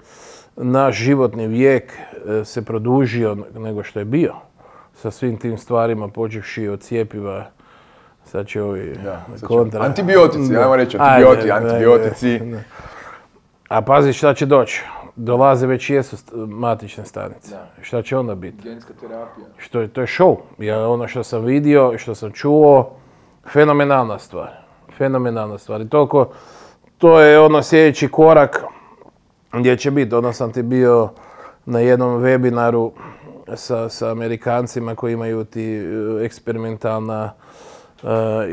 [0.56, 4.34] naš životni vijek e, se produžio nego što je bio
[4.93, 7.45] sa svim tim stvarima, počevši od cijepiva,
[8.26, 8.95] sad će ovi
[9.30, 9.82] sad će- kontra.
[9.82, 12.41] Antibiotici, ajmo reći, antibioti- ajde, antibiotici.
[13.70, 14.84] A pazi šta će doći.
[15.16, 17.56] Dolaze već jesu st- matične stanice.
[17.82, 18.64] Šta će onda biti?
[18.64, 19.47] Genska terapija.
[19.58, 20.36] Što je, to je show.
[20.60, 22.95] Ja ono što sam vidio i što sam čuo,
[23.47, 24.49] fenomenalna stvar.
[24.97, 25.82] Fenomenalna stvar.
[25.82, 26.30] I toliko,
[26.97, 28.64] to je ono sljedeći korak
[29.54, 30.16] gdje će biti.
[30.16, 31.10] Onda sam ti bio
[31.66, 32.91] na jednom webinaru
[33.56, 35.86] sa, sa Amerikancima koji imaju ti e,
[36.26, 37.34] eksperimentalna
[38.04, 38.08] e,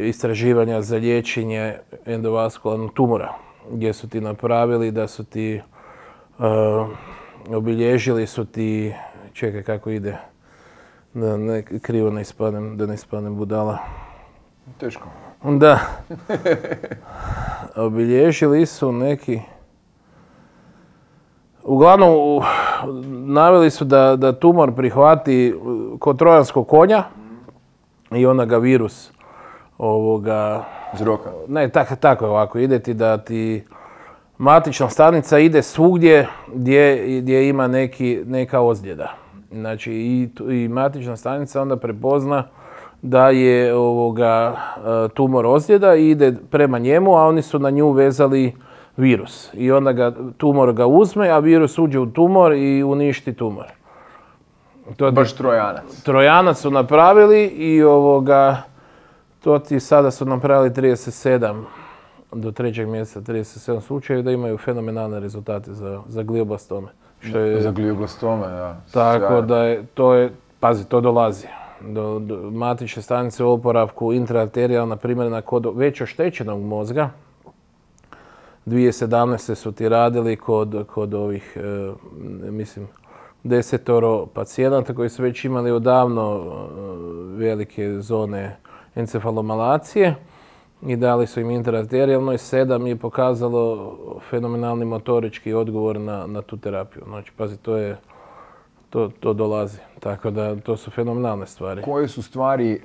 [0.09, 1.75] istraživanja za liječenje
[2.07, 3.35] endovaskularnog tumora.
[3.71, 5.63] Gdje su ti napravili da su ti e,
[7.49, 8.95] obilježili su ti,
[9.33, 10.17] čekaj kako ide,
[11.15, 13.79] da ne, krivo ne ispadnem, da ne ispadnem budala.
[14.79, 15.09] Teško.
[15.45, 15.79] Da.
[17.87, 19.41] Obilježili su neki...
[21.65, 22.11] Uglavnom,
[23.27, 27.05] naveli su da, da tumor prihvati uh, kod trojanskog konja
[28.11, 29.13] i onda ga virus
[29.79, 30.65] ovoga...
[30.99, 31.31] Zroka.
[31.49, 33.65] Ne, tako, tako je ovako, ide ti da ti
[34.39, 39.15] matična stanica ide svugdje gdje, gdje ima neki, neka ozljeda.
[39.53, 42.45] Znači i, i matična stanica onda prepozna
[43.03, 47.91] da je ovoga e, tumor ozljeda i ide prema njemu, a oni su na nju
[47.91, 48.55] vezali
[48.97, 49.51] virus.
[49.55, 53.67] I onda ga, tumor ga uzme, a virus uđe u tumor i uništi tumor.
[54.97, 56.03] To je Baš trojanac.
[56.05, 58.63] Trojanac su napravili i ovoga,
[59.45, 61.63] to ti sada su napravili 37
[62.33, 66.89] do trećeg mjeseca 37 slučajeva da imaju fenomenalne rezultate za, za glioblastome.
[67.21, 68.81] Što je, Za glioblastome, da.
[68.93, 69.43] tako Sjajno.
[69.43, 71.47] da je, to je, pazi, to dolazi.
[71.81, 77.11] Do, do matične stanice u oporavku intraarterijalna primjerna kod već oštećenog mozga.
[78.67, 79.55] 2017.
[79.55, 81.93] su ti radili kod, kod ovih, e,
[82.51, 82.89] mislim,
[83.45, 88.57] desetoro pacijenata koji su već imali odavno e, velike zone
[88.95, 90.15] encefalomalacije
[90.87, 93.97] i dali su im intraarterijalno i sedam je pokazalo
[94.31, 97.03] fenomenalni motorički odgovor na, na tu terapiju.
[97.07, 97.97] Znači, pazi, to je,
[98.91, 99.79] to, to dolazi.
[100.01, 101.83] Tako da to su fenomenalne stvari.
[101.83, 102.79] Koje su stvari, e,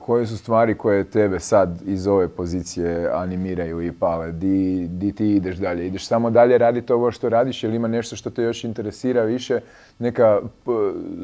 [0.00, 4.32] koje su stvari koje tebe sad iz ove pozicije animiraju i pale?
[4.32, 5.86] Di, di ti ideš dalje?
[5.86, 9.60] Ideš samo dalje raditi ovo što radiš ili ima nešto što te još interesira više?
[9.98, 10.40] Neka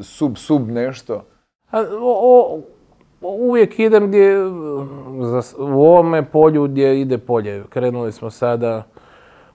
[0.03, 1.23] sub, sub nešto?
[1.71, 2.61] A, o-
[3.21, 4.35] o- uvijek idem gdje,
[5.21, 7.63] za, u ovome polju gdje ide polje.
[7.69, 8.83] Krenuli smo sada,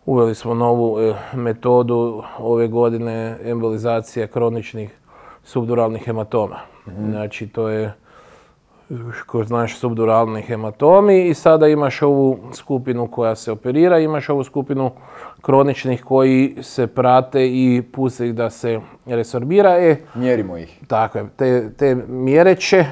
[0.07, 4.91] uveli smo novu e, metodu ove godine embolizacija kroničnih
[5.45, 6.57] subduralnih hematoma.
[7.11, 7.95] Znači to je,
[9.27, 14.91] ko znaš, subduralni hematomi i sada imaš ovu skupinu koja se operira, imaš ovu skupinu
[15.43, 19.79] kroničnih koji se prate i puste ih da se resorbira.
[19.79, 20.81] E, Mjerimo ih.
[20.87, 22.85] tako je, te, te mjereće,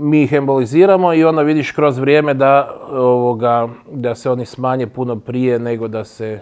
[0.00, 5.16] mi ih emboliziramo i onda vidiš kroz vrijeme da, ovoga, da se oni smanje puno
[5.16, 6.40] prije nego da se,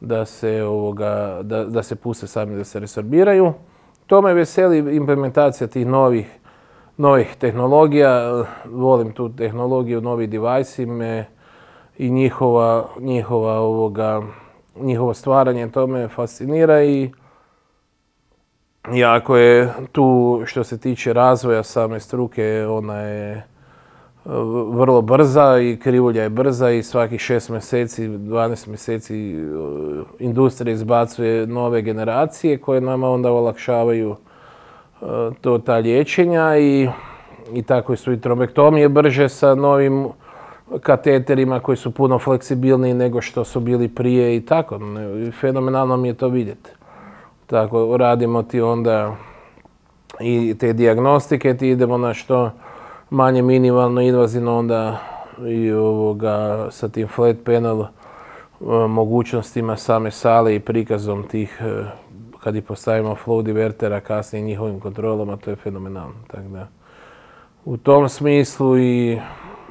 [0.00, 3.52] da se, ovoga, da, da se puste sami da se resorbiraju.
[4.06, 6.38] To me veseli implementacija tih novih,
[6.96, 11.26] novih tehnologija, volim tu tehnologiju, novi device me
[11.98, 14.22] i njihova, njihova, ovoga,
[14.80, 17.10] njihovo stvaranje, to me fascinira i
[18.92, 23.42] jako je tu što se tiče razvoja same struke, ona je e,
[24.70, 29.44] vrlo brza i krivulja je brza i svakih šest mjeseci, 12 mjeseci e,
[30.18, 34.16] industrija izbacuje nove generacije koje nama onda olakšavaju
[35.02, 35.04] e,
[35.40, 36.88] to ta liječenja i,
[37.54, 40.08] i tako su i trombektomije brže sa novim
[40.80, 44.80] kateterima koji su puno fleksibilniji nego što su bili prije i tako.
[45.40, 46.77] Fenomenalno mi je to vidjeti.
[47.48, 49.16] Tako radimo ti onda
[50.20, 52.50] i te dijagnostike, ti idemo na što
[53.10, 54.98] manje minimalno invazivno onda
[55.46, 57.86] i ovoga sa tim flat panel e,
[58.88, 61.84] mogućnostima same sale i prikazom tih e,
[62.40, 66.14] kad i postavimo flow divertera kasnije njihovim kontrolama, to je fenomenalno.
[66.26, 66.66] Tako da,
[67.64, 69.20] u tom smislu i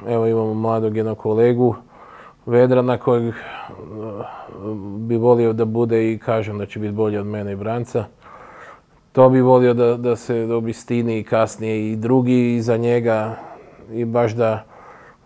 [0.08, 1.76] evo imamo mladog jednog kolegu
[2.48, 3.34] Vedrana kojeg e,
[4.98, 8.04] bi volio da bude i kažem da će biti bolji od mene i Branca.
[9.12, 13.34] To bi volio da, da se obistini i kasnije i drugi iza njega
[13.92, 14.64] i baš da,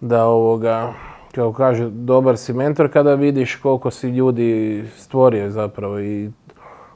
[0.01, 0.93] da ovoga,
[1.35, 6.31] kako kaže, dobar si mentor kada vidiš koliko si ljudi stvorio zapravo i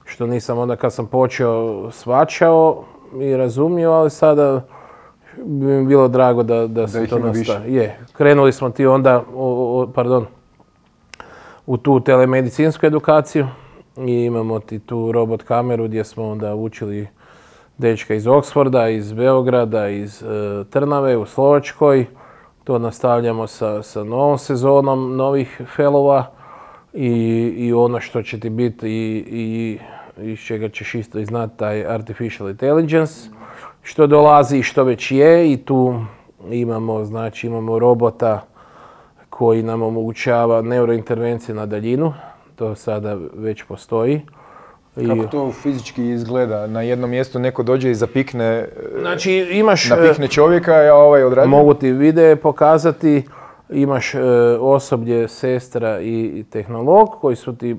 [0.05, 2.85] što nisam onda kad sam počeo svačao
[3.20, 4.62] i razumio, ali sada
[5.45, 7.74] bi mi bilo drago da, da, se to nastavi.
[7.74, 10.26] Je, krenuli smo ti onda, o- o- pardon,
[11.66, 13.47] u tu telemedicinsku edukaciju
[14.07, 17.09] i imamo ti tu robot kameru gdje smo onda učili
[17.78, 20.26] dečka iz Oxforda, iz Beograda, iz e,
[20.70, 22.07] Trnave u Slovačkoj.
[22.64, 26.22] To nastavljamo sa, sa novom sezonom novih fellowa
[26.93, 27.09] i,
[27.57, 29.78] i ono što će ti biti i, i
[30.30, 33.28] iz čega ćeš isto i znati taj artificial intelligence
[33.87, 36.01] što dolazi i što već je i tu
[36.51, 38.41] imamo, znači imamo robota
[39.30, 42.14] koji nam omogućava neurointervencije na daljinu,
[42.57, 44.20] to sada već postoji.
[44.95, 46.66] Kako to fizički izgleda?
[46.66, 48.68] Na jednom mjestu neko dođe i zapikne, e,
[49.01, 51.49] znači imaš, e, napikne čovjeka, a ovaj odradi?
[51.49, 53.22] mogu ti videe pokazati,
[53.70, 54.20] imaš e,
[54.61, 57.76] osoblje, sestra i tehnolog koji su ti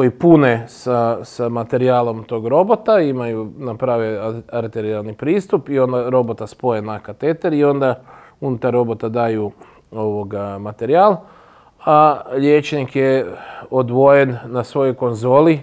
[0.00, 6.82] koji pune sa, sa materijalom tog robota, imaju, naprave arterijalni pristup i onda robota spoje
[6.82, 8.00] na kateter i onda
[8.40, 9.50] unutar robota daju
[9.90, 11.16] ovoga materijal,
[11.84, 13.26] a liječnik je
[13.70, 15.60] odvojen na svojoj konzoli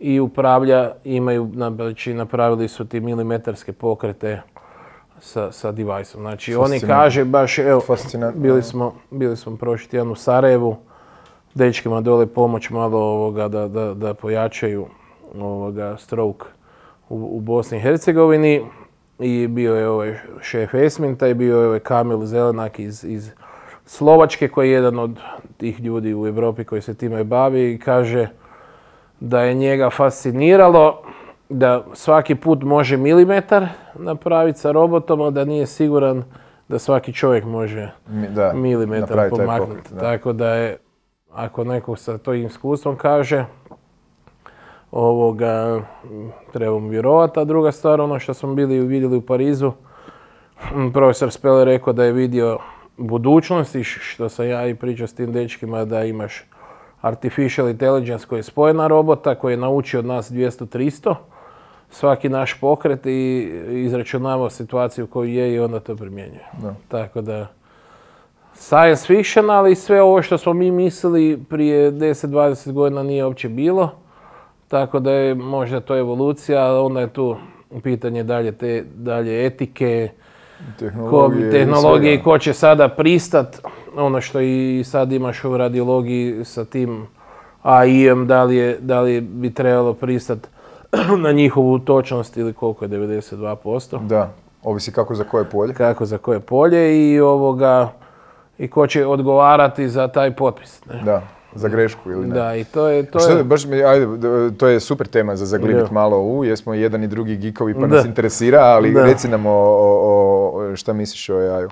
[0.00, 4.42] i upravlja, imaju, znači napravili su ti milimetarske pokrete
[5.20, 6.22] sa, sa device-om.
[6.22, 7.82] Znači oni kaže baš, evo,
[8.34, 10.76] bili smo, bili smo prošli tjedan u Sarajevu,
[11.56, 14.86] dečkima dole pomoć malo ovoga da, da, da pojačaju
[15.40, 16.44] ovoga stroke
[17.08, 18.62] u, u Bosni i Hercegovini
[19.18, 23.30] i bio je ovaj šef Esminta i bio je ovaj Kamil Zelenak iz, iz
[23.86, 25.18] Slovačke koji je jedan od
[25.56, 28.28] tih ljudi u Europi koji se time bavi i kaže
[29.20, 31.02] da je njega fasciniralo
[31.48, 36.24] da svaki put može milimetar napraviti sa robotom, a da nije siguran
[36.68, 37.90] da svaki čovjek može
[38.34, 39.90] da, milimetar pomaknuti.
[40.00, 40.76] Tako da je,
[41.36, 43.44] ako neko sa tojim iskustvom kaže,
[44.90, 45.82] ovoga,
[46.52, 47.40] trebamo vjerovati.
[47.40, 49.72] A druga stvar, ono što smo bili vidjeli u Parizu,
[50.92, 52.58] profesor Speller rekao da je vidio
[52.96, 56.44] budućnost i što sam ja i pričao s tim dečkima da imaš
[57.00, 61.14] artificial intelligence koji je spojen na robota, koji je naučio od nas 200-300,
[61.90, 66.44] svaki naš pokret i izračunavao situaciju koju je i onda to primjenjuje.
[66.62, 66.74] Da.
[66.88, 67.46] Tako da,
[68.58, 73.90] science fiction, ali sve ovo što smo mi mislili prije 10-20 godina nije uopće bilo.
[74.68, 77.36] Tako da je možda to evolucija, ali onda je tu
[77.82, 83.60] pitanje dalje, te, dalje etike, ko, Tehnologije, i tehnologije i ko će sada pristat,
[83.96, 87.06] ono što i sad imaš u radiologiji sa tim
[87.62, 90.38] AI-em, da li, je, da li bi trebalo pristat
[91.24, 94.32] na njihovu točnost ili koliko je 92%, Da,
[94.62, 95.74] ovisi kako za koje polje.
[95.74, 97.88] kako za koje polje i ovoga,
[98.58, 100.80] i ko će odgovarati za taj potpis.
[100.86, 101.02] Ne?
[101.04, 101.22] Da,
[101.54, 102.34] za grešku ili ne.
[102.34, 104.06] Da, i to je, to Što je, baš mi, ajde,
[104.52, 105.92] to je super tema za zaglibit Da.
[105.92, 107.86] malo u, jesmo jedan i drugi geekovi pa Da.
[107.86, 109.04] nas interesira, ali Da.
[109.04, 110.10] reci nam o, o,
[110.54, 111.68] o- šta misliš o AI-u.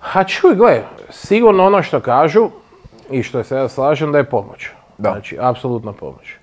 [0.00, 2.48] Ha čuj, gle, sigurno ono što kažu
[3.10, 4.68] i što se ja slažem da je pomoć.
[4.98, 5.10] Da.
[5.10, 6.34] Znači, apsolutna pomoć.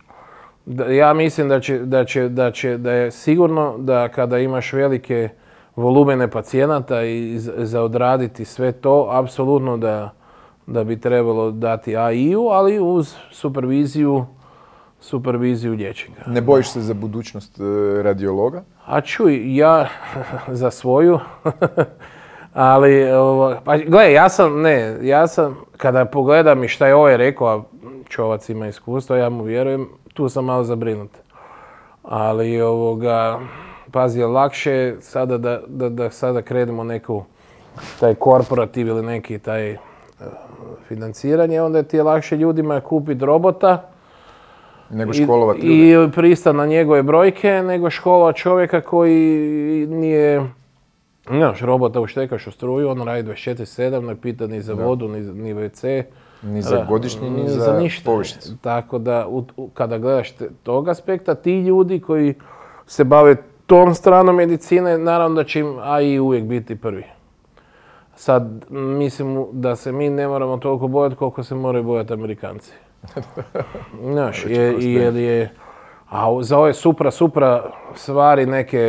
[0.65, 4.73] Da, ja mislim da će, da će, da će, da je sigurno da kada imaš
[4.73, 5.29] velike
[5.75, 10.09] volumene pacijenata i za, odraditi sve to, apsolutno da,
[10.67, 14.25] da bi trebalo dati AI-u, ali uz superviziju,
[14.99, 16.21] superviziju liječnika.
[16.27, 17.63] Ne bojiš se za budućnost e,
[18.03, 18.63] radiologa?
[18.85, 19.87] A čuj, ja
[20.61, 21.19] za svoju,
[22.53, 27.17] ali, ovo, pa gle, ja sam, ne, ja sam, kada pogledam i šta je ovaj
[27.17, 27.63] rekao, a
[28.09, 31.09] čovac ima iskustvo, ja mu vjerujem, tu sam malo zabrinut.
[32.03, 33.39] Ali, ovoga,
[33.91, 37.23] pazi, je lakše sada da, da, da sada krenemo neku,
[37.99, 39.77] taj korporativ ili neki taj eh,
[40.87, 43.89] financiranje, onda ti je lakše ljudima kupiti robota,
[44.89, 45.73] Nego i- školovat ljude?
[46.05, 49.17] I pristan na njegove brojke, nego škola čovjeka koji
[49.87, 50.49] nije...
[51.27, 55.33] Znaš, robota uštekaš u struju, on radi 24-7, ne pita ni za vodu, ni, za-
[55.33, 56.03] ni WC.
[56.43, 58.05] Ni za Da, godišnji, ni za, ništa.
[58.05, 58.57] povišicu.
[58.57, 62.33] Tako da, u- u- kada gledaš te- tog aspekta, ti ljudi koji
[62.87, 63.35] se bave
[63.71, 67.03] tom stranom medicine, naravno da će im AI uvijek biti prvi.
[68.15, 72.73] Sad, mislim da se mi ne moramo toliko bojati koliko se moraju bojati Amerikanci.
[74.13, 75.51] Znaš, je, jer je,
[76.09, 77.63] a za ove supra, supra
[77.95, 78.81] stvari neke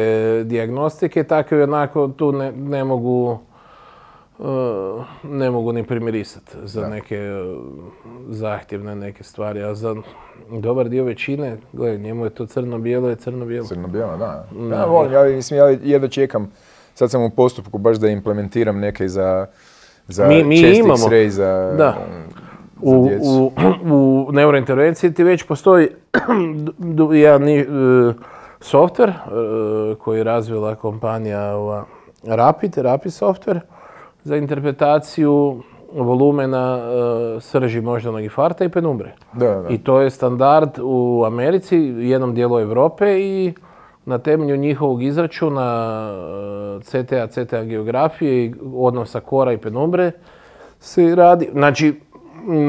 [0.45, 3.39] dijagnostike, takve onako tu ne, ne mogu
[5.23, 7.45] ne mogu ni primirisati za neke eh,
[8.29, 9.95] zahtjevne neke stvari, a za
[10.51, 13.67] dobar dio većine, gledaj, njemu je to crno-bijelo, je crno-bijelo.
[13.67, 14.47] Crno-bijelo, da.
[14.73, 16.51] Ja volim, ja, mislim, ja jedva čekam,
[16.95, 19.47] sad sam u postupku baš da implementiram neke za,
[20.09, 20.97] za Mi- mi imamo.
[21.29, 21.97] Za, Da.
[22.81, 23.53] u, djecu.
[23.85, 25.89] u, u neurointervenciji ti već postoji
[27.13, 27.65] jedan e,
[28.61, 29.15] softver e,
[29.95, 31.85] koji je razvila kompanija ova,
[32.27, 33.61] Rapid, Rapid software
[34.25, 35.63] za interpretaciju
[35.93, 39.13] volumena e, srži moždanog infarkta i penumbre.
[39.33, 39.69] Da, da.
[39.69, 43.55] I to je standard u Americi, jednom dijelu Europe i
[44.05, 46.09] na temelju njihovog izračuna
[46.81, 50.13] e, CTA, CTA geografije i odnosa kora i penumbre
[50.81, 51.49] se radi.
[51.53, 52.01] Znači,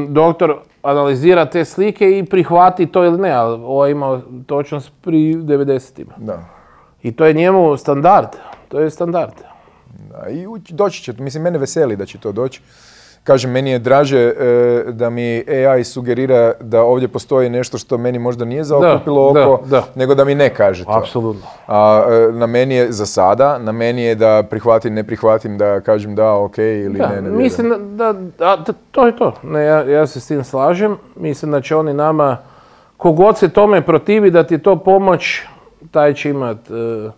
[0.10, 6.14] doktor analizira te slike i prihvati to ili ne, ali ovo ima točnost pri 90-ima.
[6.18, 6.40] Da.
[7.04, 8.28] I to je njemu standard.
[8.68, 9.34] To je standard.
[9.94, 12.62] Da, I doći će, mislim, mene veseli da će to doći.
[13.24, 18.20] Kažem, meni je draže e, da mi AI sugerira da ovdje postoji nešto što meni
[18.20, 19.84] možda nije zaokupilo da, oko, da.
[19.96, 20.92] nego da mi ne kaže to.
[20.92, 21.48] Apsolutno.
[21.68, 25.82] A e, na meni je za sada, na meni je da prihvatim, ne prihvatim, da
[25.82, 29.34] kažem da, ok ili Da, ne, ne mislim da, da, da- to je to.
[29.44, 30.98] Ne, ja, ja se s tim slažem.
[31.16, 32.38] Mislim da će oni nama,
[32.98, 35.42] kogod se tome protivi da ti to pomoć,
[35.92, 37.10] taj će imat e,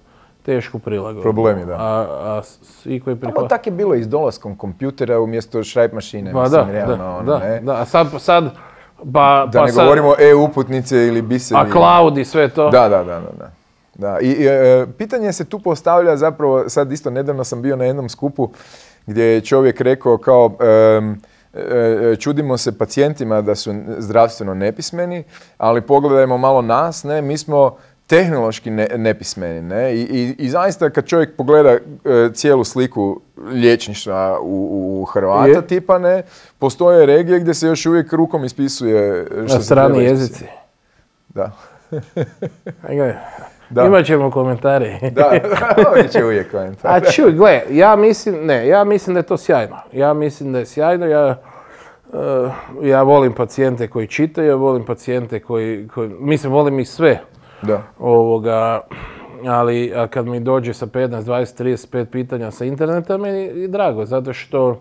[0.46, 1.22] tešku prilagodbu.
[1.22, 1.74] Problemi, da.
[1.74, 3.48] A, a svi koji prihvataju...
[3.48, 7.10] tak je bilo i s dolaskom kompjutera umjesto šrajp mašine, Pa mislim, da, realno, da,
[7.10, 7.60] ono, da, ne?
[7.60, 7.82] da.
[7.82, 8.44] A sad, sad
[9.14, 11.60] pa, Da pa ne sad, govorimo e-uputnice ili bisevi.
[11.62, 12.70] a cloud i sve to.
[12.70, 13.32] Da, da, da, da.
[13.38, 13.52] da.
[13.98, 17.86] Da, i i, e, pitanje se tu postavlja zapravo, sad isto nedavno sam bio na
[17.86, 18.50] jednom skupu
[19.06, 21.02] gdje je čovjek rekao kao e,
[21.54, 25.24] e, čudimo se pacijentima da su zdravstveno nepismeni,
[25.58, 27.78] ali pogledajmo malo nas, ne, mi smo
[28.08, 31.80] tehnološki ne- nepismeni, ne, I, i, i zaista kad čovjek pogleda e,
[32.34, 35.68] cijelu sliku liječništva u, u Hrvata Je.
[35.68, 36.24] tipa, ne,
[36.60, 40.46] postoje regije gdje se još uvijek rukom ispisuje što Na strani jezici.
[41.30, 41.52] Da.
[43.70, 43.86] Da.
[43.86, 44.96] Imat ćemo komentari.
[45.12, 45.32] Da,
[45.90, 46.92] ovdje će uvijek komentar.
[46.96, 49.78] A čuj, gle, ja mislim, ne, ja mislim da je to sjajno.
[49.94, 51.42] Ja mislim da je sjajno, ja,
[52.14, 52.50] eh,
[52.84, 57.20] ja volim pacijente koji čitaju, ja volim pacijente koji, koji, mislim, volim ih sve.
[57.62, 57.82] Da.
[58.00, 58.82] Ovoga,
[59.48, 64.06] ali a kad mi dođe sa 15, 20, 35 pitanja sa interneta, meni je drago,
[64.06, 64.80] zato što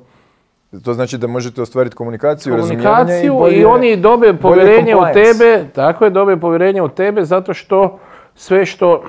[0.85, 5.03] To znači da možete ostvariti komunikaciju, razumijevanje i komunikaciju bolje, i oni dobe povjerenje u
[5.13, 7.99] tebe, tako je, dobe povjerenje u tebe zato što
[8.35, 9.03] sve što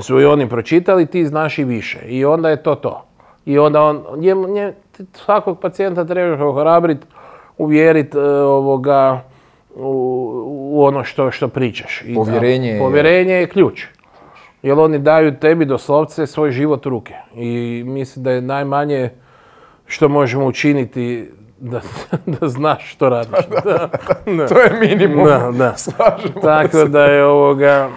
[0.00, 3.04] su i oni pročitali ti znaš i više i onda je to to.
[3.44, 4.72] I onda on, njemu, nje-
[5.12, 7.06] svakog pacijenta trebaš ohrabriti,
[7.58, 9.20] uvjeriti ovoga,
[9.74, 9.90] u,
[10.72, 12.02] u ono što, što pričaš.
[12.02, 13.84] I da, Povjerenje je- povjerenje je ključ.
[14.62, 17.14] Jer oni daju tebi doslovce svoj život u ruke.
[17.34, 17.48] I
[17.86, 19.10] mislim da je najmanje
[19.86, 21.80] što možemo učiniti da,
[22.40, 23.46] da znaš što radiš.
[23.64, 23.88] Da,
[24.28, 24.46] da.
[24.46, 25.24] To je minimum.
[25.24, 25.74] Da, da.
[26.42, 26.84] Tako se.
[26.84, 27.88] da je ovoga,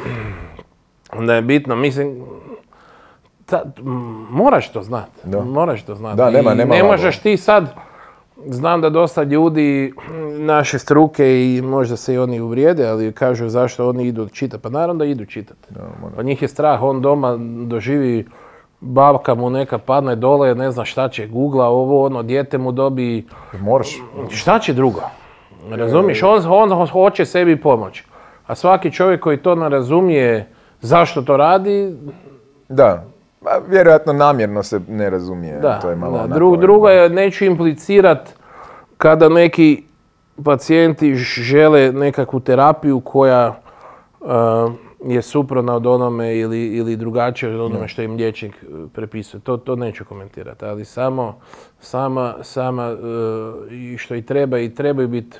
[1.17, 2.23] da je bitno, mislim,
[3.45, 3.63] ta,
[4.29, 5.41] moraš to znati, Da.
[5.41, 6.17] moraš to znati.
[6.17, 7.73] Da, nema- I nema ne možeš ti sad,
[8.49, 13.49] znam da dosta ljudi m, naše struke i možda se i oni uvrijede, ali kažu
[13.49, 14.63] zašto oni idu čitati.
[14.63, 15.67] Pa naravno da idu čitati.
[16.15, 18.25] Pa njih je strah, on doma doživi
[18.81, 23.25] babka mu neka padne dole, ne zna šta će, googla ovo, ono, dijete mu dobi
[23.59, 24.01] Moraš.
[24.29, 25.01] Šta će drugo?
[25.69, 26.23] Razumiješ?
[26.23, 28.03] On, on hoće sebi pomoći.
[28.47, 30.49] A svaki čovjek koji to ne razumije
[30.81, 31.95] zašto to radi,
[32.69, 33.03] Da.
[33.45, 35.59] Pa, vjerojatno namjerno se ne razumije.
[35.59, 35.79] da.
[35.79, 36.35] To je malo da.
[36.35, 38.33] Dru- drugo je, neću implicirat
[38.97, 39.83] kada neki
[40.43, 43.61] pacijenti žele nekakvu terapiju koja
[44.19, 44.27] uh,
[45.05, 49.41] je suprotna od onome ili, ili drugačija od onome što im liječnik uh, prepisuje.
[49.41, 51.39] To, to neću komentirati, ali samo,
[51.79, 55.37] sama, sama uh, i što i treba i trebaju biti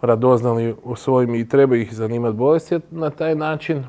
[0.00, 3.84] radoznali u svojim i treba ih zanimati bolesti, na taj način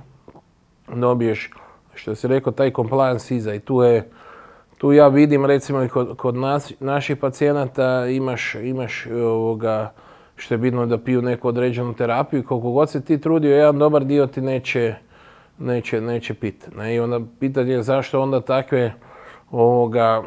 [0.95, 1.51] dobiješ,
[1.97, 4.09] što si rekao, taj compliance iza i tu je,
[4.77, 9.93] tu ja vidim recimo i kod, kod nas, naših pacijenata imaš, imaš e, ovoga,
[10.35, 13.79] što je bitno da piju neku određenu terapiju i koliko god se ti trudio, jedan
[13.79, 14.95] dobar dio ti neće,
[15.57, 16.69] neće, neće pit.
[16.75, 16.95] Ne?
[16.95, 18.93] I onda pitanje je zašto onda takve
[19.51, 20.23] ovoga,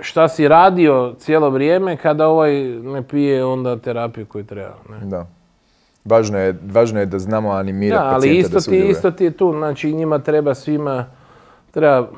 [0.00, 4.76] šta si radio cijelo vrijeme kada ovaj ne pije onda terapiju koju treba.
[4.90, 5.06] Ne?
[5.06, 5.26] Da.
[6.04, 9.30] Važno je, važno je da znamo animirati Da, ali isto da ti, isto ti je
[9.30, 11.06] tu, znači njima treba svima,
[11.70, 12.08] treba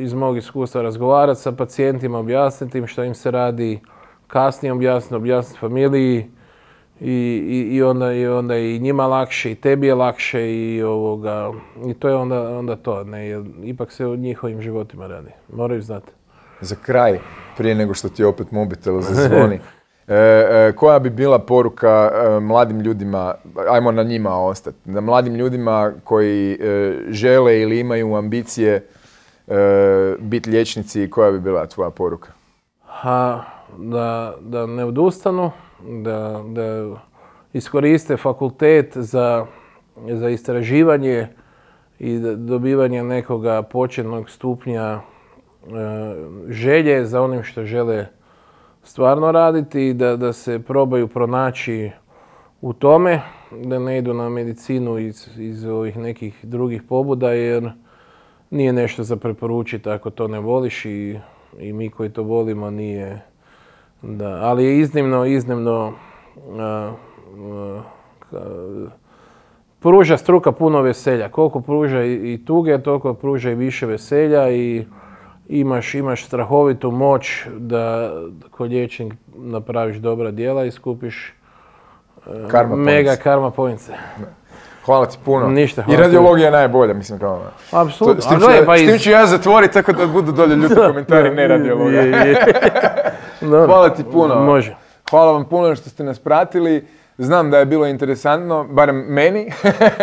[0.00, 3.80] iz mog iskustva razgovarati sa pacijentima, objasniti im što im se radi,
[4.26, 6.30] kasnije objasniti, objasniti familiji
[7.00, 7.10] i,
[7.48, 11.52] i, i, onda, i onda i njima lakše i tebi je lakše i ovoga,
[11.86, 15.82] i to je onda, onda to, ne, jer ipak se o njihovim životima radi, moraju
[15.82, 16.12] znati.
[16.60, 17.18] Za kraj,
[17.56, 19.60] prije nego što ti opet mobitel zazvoni,
[20.08, 23.34] e, e, koja bi bila poruka e, mladim ljudima,
[23.70, 28.86] ajmo na njima ostati, da mladim ljudima koji e, žele ili imaju ambicije
[29.48, 32.32] e, biti liječnici, koja bi bila tvoja poruka?
[33.02, 33.40] A,
[33.78, 35.50] da, da ne odustanu,
[36.02, 36.86] da, da
[37.52, 39.46] iskoriste fakultet za,
[40.10, 41.28] za istraživanje
[41.98, 45.00] i dobivanje nekoga početnog stupnja e,
[46.48, 48.06] želje za onim što žele
[48.84, 51.90] stvarno raditi i da, da se probaju pronaći
[52.60, 53.20] u tome,
[53.64, 57.70] da ne idu na medicinu iz, iz ovih nekih drugih pobuda jer
[58.50, 61.18] nije nešto za preporučiti ako to ne voliš i,
[61.58, 63.20] i mi koji to volimo nije
[64.02, 65.92] da, ali je iznimno, iznimno
[66.58, 67.82] a, a,
[68.30, 68.88] ka-
[69.80, 71.28] pruža struka puno veselja.
[71.28, 74.84] Koliko pruža i, i tuge, toliko pruža i više veselja i
[75.48, 78.12] imaš, imaš strahovitu moć da
[78.50, 83.22] kod liječnik napraviš dobra djela i skupiš e, Karma mega points.
[83.22, 83.90] karma points.
[84.84, 85.48] Hvala ti puno.
[85.48, 87.82] Ništa, I hvala radiologija je najbolja, mislim kao ono.
[87.82, 88.22] Apsolutno.
[88.22, 91.30] s, tim ću, ja- pa iz- ću ja zatvoriti tako da budu dolje ljuti komentari,
[91.30, 92.02] ne radiologija.
[92.02, 92.36] Je, je.
[93.40, 93.66] Dobro.
[93.66, 94.34] Hvala ti puno.
[94.36, 94.76] Može.
[95.10, 96.86] Hvala vam puno što ste nas pratili.
[97.18, 99.50] Znam da je bilo interesantno, barem meni,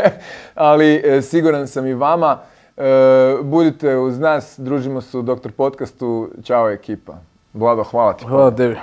[0.56, 2.38] ali e, siguran sam i vama.
[2.82, 6.30] E, budite uz nas, družimo se u Doktor podcastu.
[6.44, 7.14] Ćao ekipa.
[7.54, 8.26] Vlado, hvala ti.
[8.26, 8.78] Hvala tebi.